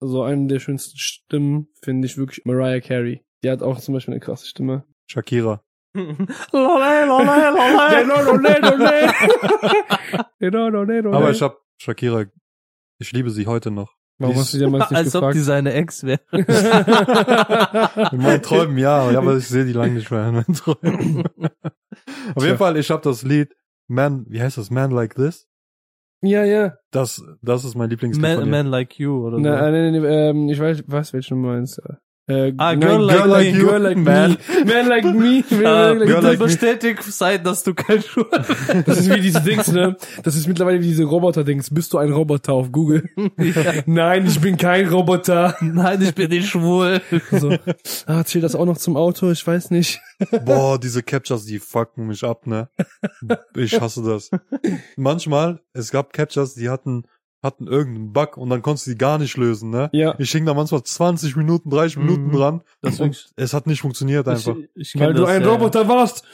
so 0.00 0.22
eine 0.22 0.46
der 0.46 0.58
schönsten 0.60 0.98
Stimmen 0.98 1.68
finde 1.82 2.06
ich 2.06 2.16
wirklich 2.16 2.44
Mariah 2.44 2.80
Carey. 2.80 3.24
Die 3.42 3.50
hat 3.50 3.62
auch 3.62 3.78
zum 3.80 3.94
Beispiel 3.94 4.14
eine 4.14 4.20
krasse 4.20 4.46
Stimme. 4.46 4.84
Shakira. 5.06 5.62
Aber 11.12 11.30
ich 11.30 11.42
hab 11.42 11.58
Shakira, 11.78 12.24
ich 12.98 13.12
liebe 13.12 13.30
sie 13.30 13.46
heute 13.46 13.70
noch. 13.70 13.98
Warum 14.20 14.36
hast 14.36 14.52
du 14.52 14.58
dir 14.58 14.64
damals 14.64 14.90
nicht 14.90 14.98
Als 14.98 15.14
ob 15.14 15.20
gefragt? 15.20 15.36
die 15.36 15.40
seine 15.40 15.72
Ex 15.74 16.02
wäre. 16.02 16.20
In 18.12 18.18
meinen 18.20 18.42
Träumen 18.42 18.76
ja, 18.76 19.16
aber 19.16 19.36
ich 19.36 19.46
sehe 19.46 19.64
die 19.64 19.72
lange 19.72 19.92
nicht 19.92 20.10
mehr 20.10 20.26
in 20.26 20.34
meinen 20.34 20.54
Träumen. 20.54 21.22
Auf 22.34 22.44
jeden 22.44 22.58
Fall, 22.58 22.76
ich 22.76 22.90
habe 22.90 23.02
das 23.02 23.22
Lied 23.22 23.54
Man, 23.86 24.26
wie 24.28 24.42
heißt 24.42 24.58
das? 24.58 24.70
Man 24.70 24.90
Like 24.90 25.14
This? 25.14 25.46
ja, 26.20 26.44
ja. 26.44 26.74
Das, 26.90 27.22
das 27.42 27.64
ist 27.64 27.76
mein 27.76 27.90
Lieblingslied 27.90 28.22
Man, 28.22 28.50
man 28.50 28.66
like 28.66 28.98
you 28.98 29.24
oder 29.24 29.36
so. 29.36 29.42
Na, 29.42 29.70
nee, 29.70 29.92
nee, 29.92 30.00
nee, 30.00 30.06
ähm, 30.06 30.48
ich 30.48 30.58
weiß, 30.58 30.82
was 30.88 31.12
welchen 31.12 31.40
du 31.40 31.48
meinst. 31.48 31.80
Äh, 32.28 32.52
Ah, 32.58 32.74
nein, 32.76 32.80
Girl 32.80 33.02
Like 33.04 33.26
Like 33.26 33.52
Me. 33.54 33.58
You. 33.58 33.66
Girl 33.68 33.82
like 33.82 33.96
Man. 33.96 34.36
Man 34.66 34.86
like 34.88 35.04
me. 35.04 35.44
Ah, 35.64 35.94
Man 35.94 35.98
like 35.98 36.08
Girl 36.08 36.20
bitte 36.20 36.20
like 36.28 36.38
me. 36.38 36.44
bestätig 36.46 37.02
sein, 37.02 37.42
dass 37.42 37.62
du 37.62 37.74
kein 37.74 38.02
Schuh 38.02 38.24
Das 38.86 38.98
ist 38.98 39.10
wie 39.14 39.20
diese 39.20 39.40
Dings, 39.40 39.68
ne? 39.72 39.96
Das 40.22 40.36
ist 40.36 40.46
mittlerweile 40.46 40.80
wie 40.80 40.88
diese 40.88 41.04
Roboter-Dings. 41.04 41.70
Bist 41.72 41.92
du 41.92 41.98
ein 41.98 42.12
Roboter 42.12 42.52
auf 42.52 42.70
Google? 42.70 43.08
ja. 43.38 43.72
Nein, 43.86 44.26
ich 44.26 44.40
bin 44.40 44.56
kein 44.56 44.88
Roboter. 44.88 45.56
Nein, 45.60 46.02
ich 46.02 46.14
bin 46.14 46.28
nicht 46.30 46.48
schwul. 46.48 47.00
So. 47.30 47.56
Ah, 48.06 48.24
zählt 48.24 48.44
das 48.44 48.54
auch 48.54 48.66
noch 48.66 48.78
zum 48.78 48.96
Auto? 48.96 49.30
Ich 49.30 49.46
weiß 49.46 49.70
nicht. 49.70 50.00
Boah, 50.44 50.78
diese 50.78 51.02
Captures, 51.02 51.44
die 51.46 51.58
fucken 51.58 52.06
mich 52.08 52.24
ab, 52.24 52.46
ne? 52.46 52.68
Ich 53.56 53.80
hasse 53.80 54.02
das. 54.02 54.30
Manchmal, 54.96 55.60
es 55.72 55.90
gab 55.90 56.12
Captures, 56.12 56.54
die 56.54 56.68
hatten 56.68 57.04
hatten 57.42 57.66
irgendeinen 57.68 58.12
Bug 58.12 58.36
und 58.36 58.50
dann 58.50 58.62
konntest 58.62 58.86
du 58.86 58.90
die 58.92 58.98
gar 58.98 59.18
nicht 59.18 59.36
lösen, 59.36 59.70
ne? 59.70 59.88
Ja, 59.92 60.14
Ich 60.18 60.30
hing 60.32 60.44
da 60.44 60.54
manchmal 60.54 60.82
20 60.82 61.36
Minuten, 61.36 61.70
30 61.70 61.98
Minuten 61.98 62.26
Mhm. 62.28 62.32
dran 62.32 62.62
Das 62.82 62.98
und 63.00 63.30
es 63.36 63.54
hat 63.54 63.66
nicht 63.68 63.80
funktioniert 63.80 64.26
einfach. 64.26 64.56
Ich, 64.74 64.94
ich 64.94 65.00
weil 65.00 65.14
du 65.14 65.20
das, 65.22 65.30
ein 65.30 65.42
ja. 65.42 65.48
Roboter 65.48 65.88
warst. 65.88 66.24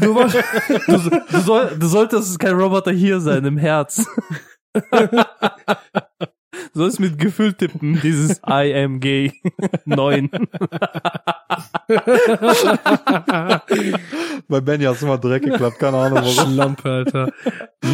Du 0.00 0.14
warst. 0.14 0.36
Du, 0.86 0.98
so- 0.98 1.10
du, 1.10 1.38
soll, 1.40 1.76
du 1.78 1.86
solltest 1.86 2.38
kein 2.38 2.54
Roboter 2.58 2.90
hier 2.92 3.20
sein, 3.20 3.44
im 3.44 3.58
Herz. 3.58 4.06
Du 4.72 5.18
sollst 6.74 7.00
mit 7.00 7.18
Gefühl 7.18 7.52
tippen, 7.54 8.00
dieses 8.02 8.38
I 8.48 8.72
am 8.74 9.00
gay. 9.00 9.32
Neun. 9.84 10.30
Bei 14.48 14.60
Benny 14.60 14.84
hat's 14.84 15.02
immer 15.02 15.18
direkt 15.18 15.44
geklappt, 15.44 15.78
keine 15.78 15.96
Ahnung 15.98 16.18
warum. 16.22 16.52
Schlampe, 16.52 16.90
Alter. 16.90 17.32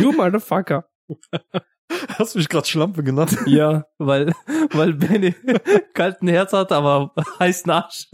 You 0.00 0.12
motherfucker. 0.12 0.84
Hast 2.18 2.34
du 2.34 2.38
mich 2.38 2.48
gerade 2.48 2.66
Schlampe 2.66 3.02
genannt? 3.02 3.36
Ja. 3.46 3.84
Weil, 3.98 4.32
weil 4.72 4.92
Benny 4.94 5.34
kalten 5.94 6.28
Herz 6.28 6.52
hat, 6.52 6.72
aber 6.72 7.12
heißen 7.38 7.70
Arsch. 7.70 8.08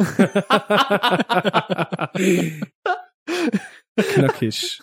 Knackig. 3.96 4.80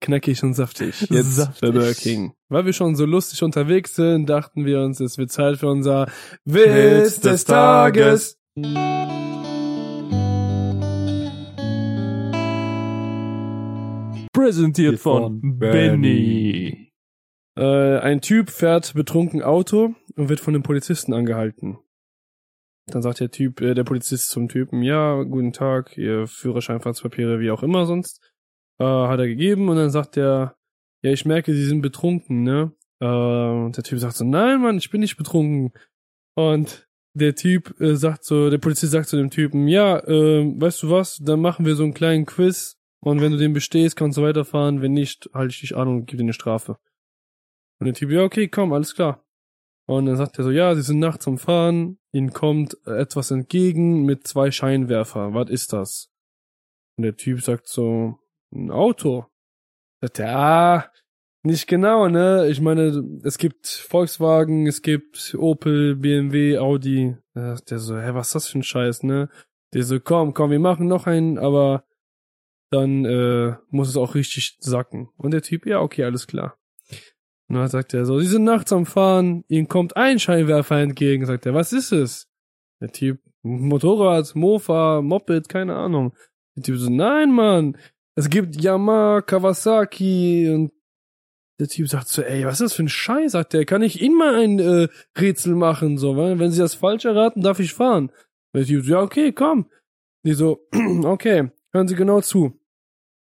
Knackig 0.00 0.42
und 0.42 0.54
saftig. 0.54 1.06
Jetzt 1.10 1.36
Saftig. 1.36 1.60
Burger 1.60 1.94
King. 1.94 2.32
Weil 2.48 2.64
wir 2.66 2.72
schon 2.72 2.96
so 2.96 3.04
lustig 3.04 3.42
unterwegs 3.42 3.94
sind, 3.94 4.26
dachten 4.28 4.64
wir 4.64 4.80
uns, 4.80 5.00
es 5.00 5.18
wird 5.18 5.30
Zeit 5.30 5.58
für 5.58 5.68
unser 5.68 6.06
Witz 6.44 7.20
des 7.20 7.44
Tages. 7.44 8.38
Präsentiert 14.32 15.00
von 15.00 15.40
von 15.40 15.58
Benny. 15.58 16.87
Äh, 17.58 17.98
ein 17.98 18.20
Typ 18.20 18.50
fährt 18.50 18.94
betrunken 18.94 19.42
Auto 19.42 19.96
und 20.14 20.28
wird 20.28 20.38
von 20.38 20.52
dem 20.52 20.62
Polizisten 20.62 21.12
angehalten. 21.12 21.78
Dann 22.86 23.02
sagt 23.02 23.18
der 23.18 23.32
Typ, 23.32 23.60
äh, 23.60 23.74
der 23.74 23.82
Polizist 23.82 24.28
zum 24.28 24.48
Typen, 24.48 24.82
ja, 24.82 25.20
guten 25.24 25.52
Tag, 25.52 25.98
Ihr 25.98 26.28
Führerschein, 26.28 26.80
Fahrtspapiere, 26.80 27.40
wie 27.40 27.50
auch 27.50 27.64
immer 27.64 27.84
sonst, 27.84 28.20
äh, 28.78 28.84
hat 28.84 29.18
er 29.18 29.26
gegeben 29.26 29.68
und 29.68 29.76
dann 29.76 29.90
sagt 29.90 30.16
er, 30.16 30.56
ja, 31.02 31.10
ich 31.10 31.24
merke, 31.24 31.52
Sie 31.52 31.64
sind 31.64 31.82
betrunken, 31.82 32.44
ne? 32.44 32.72
Äh, 33.00 33.06
und 33.06 33.76
der 33.76 33.82
Typ 33.82 33.98
sagt 33.98 34.14
so, 34.14 34.24
nein, 34.24 34.62
Mann, 34.62 34.78
ich 34.78 34.90
bin 34.90 35.00
nicht 35.00 35.16
betrunken. 35.16 35.72
Und 36.36 36.88
der 37.14 37.34
Typ 37.34 37.80
äh, 37.80 37.96
sagt 37.96 38.24
so, 38.24 38.50
der 38.50 38.58
Polizist 38.58 38.92
sagt 38.92 39.08
zu 39.08 39.16
dem 39.16 39.30
Typen, 39.30 39.66
ja, 39.66 39.98
äh, 40.06 40.44
weißt 40.60 40.84
du 40.84 40.90
was, 40.90 41.18
dann 41.18 41.40
machen 41.40 41.66
wir 41.66 41.74
so 41.74 41.82
einen 41.82 41.94
kleinen 41.94 42.24
Quiz 42.24 42.76
und 43.00 43.20
wenn 43.20 43.32
du 43.32 43.38
den 43.38 43.52
bestehst, 43.52 43.96
kannst 43.96 44.16
du 44.16 44.22
weiterfahren, 44.22 44.80
wenn 44.80 44.92
nicht, 44.92 45.28
halte 45.34 45.50
ich 45.50 45.60
dich 45.60 45.76
an 45.76 45.88
und 45.88 46.06
gebe 46.06 46.18
dir 46.18 46.26
eine 46.26 46.32
Strafe. 46.32 46.78
Und 47.80 47.86
der 47.86 47.94
Typ, 47.94 48.10
ja, 48.10 48.22
okay, 48.22 48.48
komm, 48.48 48.72
alles 48.72 48.94
klar. 48.94 49.24
Und 49.86 50.06
dann 50.06 50.16
sagt 50.16 50.38
er 50.38 50.44
so, 50.44 50.50
ja, 50.50 50.74
sie 50.74 50.82
sind 50.82 50.98
nachts 50.98 51.26
am 51.26 51.38
Fahren, 51.38 51.98
ihnen 52.12 52.32
kommt 52.32 52.76
etwas 52.86 53.30
entgegen 53.30 54.04
mit 54.04 54.26
zwei 54.26 54.50
Scheinwerfer. 54.50 55.32
Was 55.32 55.48
ist 55.48 55.72
das? 55.72 56.10
Und 56.96 57.04
der 57.04 57.16
Typ 57.16 57.40
sagt 57.40 57.68
so, 57.68 58.18
ein 58.52 58.70
Auto. 58.70 59.26
Sagt 60.02 60.18
er, 60.18 60.36
ah, 60.36 60.92
nicht 61.42 61.68
genau, 61.68 62.08
ne? 62.08 62.48
Ich 62.48 62.60
meine, 62.60 63.02
es 63.24 63.38
gibt 63.38 63.66
Volkswagen, 63.66 64.66
es 64.66 64.82
gibt 64.82 65.34
Opel, 65.38 65.96
BMW, 65.96 66.58
Audi. 66.58 67.16
Sagt 67.34 67.70
der 67.70 67.78
so, 67.78 67.98
hä, 67.98 68.10
was 68.12 68.28
ist 68.28 68.34
das 68.34 68.48
für 68.48 68.58
ein 68.58 68.62
Scheiß, 68.64 69.04
ne? 69.04 69.30
Der 69.72 69.84
so, 69.84 70.00
komm, 70.00 70.34
komm, 70.34 70.50
wir 70.50 70.58
machen 70.58 70.88
noch 70.88 71.06
einen, 71.06 71.38
aber 71.38 71.84
dann 72.70 73.04
äh, 73.04 73.54
muss 73.70 73.88
es 73.88 73.96
auch 73.96 74.14
richtig 74.14 74.58
sacken. 74.60 75.08
Und 75.16 75.30
der 75.30 75.42
Typ, 75.42 75.64
ja, 75.64 75.80
okay, 75.80 76.04
alles 76.04 76.26
klar. 76.26 76.57
Und 77.48 77.56
dann 77.56 77.68
sagt 77.68 77.94
er 77.94 78.04
so, 78.04 78.18
sie 78.20 78.26
sind 78.26 78.44
nachts 78.44 78.72
am 78.72 78.84
Fahren, 78.84 79.44
ihnen 79.48 79.68
kommt 79.68 79.96
ein 79.96 80.18
Scheinwerfer 80.18 80.80
entgegen. 80.80 81.24
Sagt 81.24 81.46
er, 81.46 81.54
was 81.54 81.72
ist 81.72 81.92
es? 81.92 82.28
Der 82.80 82.92
Typ, 82.92 83.20
Motorrad, 83.42 84.34
Mofa, 84.34 85.00
Moped, 85.00 85.48
keine 85.48 85.74
Ahnung. 85.76 86.14
Der 86.56 86.64
Typ 86.64 86.76
so, 86.76 86.90
nein, 86.90 87.32
Mann, 87.32 87.76
es 88.14 88.28
gibt 88.28 88.60
Yamaha, 88.60 89.22
Kawasaki 89.22 90.50
und 90.50 90.72
der 91.58 91.68
Typ 91.68 91.88
sagt 91.88 92.08
so, 92.08 92.22
ey, 92.22 92.44
was 92.44 92.54
ist 92.54 92.60
das 92.60 92.74
für 92.74 92.84
ein 92.84 92.88
Scheiß? 92.88 93.32
Sagt 93.32 93.54
er, 93.54 93.64
kann 93.64 93.82
ich 93.82 94.00
Ihnen 94.00 94.16
mal 94.16 94.36
ein 94.36 94.58
äh, 94.58 94.88
Rätsel 95.18 95.54
machen? 95.54 95.98
So, 95.98 96.16
weil 96.16 96.38
wenn 96.38 96.52
Sie 96.52 96.60
das 96.60 96.74
falsch 96.74 97.04
erraten, 97.04 97.42
darf 97.42 97.58
ich 97.58 97.74
fahren. 97.74 98.12
Der 98.54 98.64
Typ 98.64 98.84
so, 98.84 98.92
ja, 98.92 99.00
okay, 99.00 99.32
komm. 99.32 99.70
Die 100.24 100.34
so, 100.34 100.68
okay, 101.04 101.50
hören 101.72 101.88
Sie 101.88 101.96
genau 101.96 102.20
zu. 102.20 102.60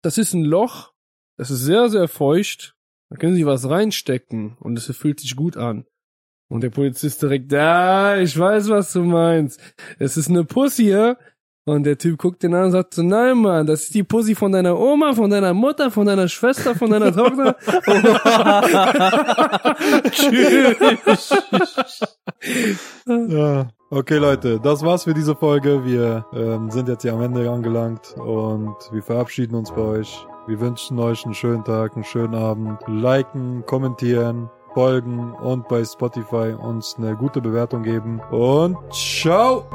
Das 0.01 0.17
ist 0.17 0.33
ein 0.33 0.43
Loch, 0.43 0.93
das 1.37 1.51
ist 1.51 1.61
sehr, 1.61 1.89
sehr 1.89 2.07
feucht. 2.07 2.74
Da 3.09 3.17
können 3.17 3.35
Sie 3.35 3.45
was 3.45 3.69
reinstecken 3.69 4.57
und 4.59 4.77
es 4.77 4.85
fühlt 4.95 5.19
sich 5.19 5.35
gut 5.35 5.57
an. 5.57 5.85
Und 6.47 6.61
der 6.61 6.69
Polizist 6.69 7.21
direkt, 7.21 7.51
ja, 7.51 8.17
ich 8.17 8.37
weiß, 8.37 8.69
was 8.69 8.93
du 8.93 9.03
meinst. 9.03 9.59
Es 9.99 10.17
ist 10.17 10.29
eine 10.29 10.43
Pussy 10.43 10.83
hier. 10.83 11.17
Und 11.67 11.83
der 11.83 11.97
Typ 11.97 12.19
guckt 12.19 12.43
den 12.43 12.53
an 12.53 12.65
und 12.65 12.71
sagt 12.71 12.93
so, 12.93 13.01
nein, 13.01 13.39
Mann, 13.39 13.65
das 13.65 13.85
ist 13.85 13.95
die 13.95 14.03
Pussy 14.03 14.35
von 14.35 14.51
deiner 14.51 14.79
Oma, 14.79 15.13
von 15.13 15.31
deiner 15.31 15.55
Mutter, 15.55 15.89
von 15.89 16.05
deiner 16.05 16.27
Schwester, 16.27 16.75
von 16.75 16.91
deiner 16.91 17.11
Tochter. 17.11 17.55
Ja. 23.07 23.69
Okay, 23.89 24.17
Leute, 24.17 24.59
das 24.59 24.83
war's 24.83 25.05
für 25.05 25.13
diese 25.13 25.35
Folge. 25.35 25.85
Wir 25.85 26.25
ähm, 26.33 26.69
sind 26.69 26.87
jetzt 26.87 27.03
hier 27.03 27.13
am 27.13 27.21
Ende 27.21 27.49
angelangt 27.49 28.15
und 28.17 28.75
wir 28.91 29.01
verabschieden 29.01 29.55
uns 29.55 29.71
bei 29.71 29.81
euch. 29.81 30.25
Wir 30.47 30.59
wünschen 30.59 30.99
euch 30.99 31.25
einen 31.25 31.33
schönen 31.33 31.63
Tag, 31.63 31.95
einen 31.95 32.03
schönen 32.03 32.35
Abend. 32.35 32.79
Liken, 32.85 33.65
kommentieren, 33.65 34.51
folgen 34.75 35.33
und 35.33 35.67
bei 35.67 35.83
Spotify 35.83 36.53
uns 36.53 36.95
eine 36.99 37.15
gute 37.15 37.41
Bewertung 37.41 37.81
geben. 37.81 38.19
Und 38.29 38.77
ciao! 38.93 39.65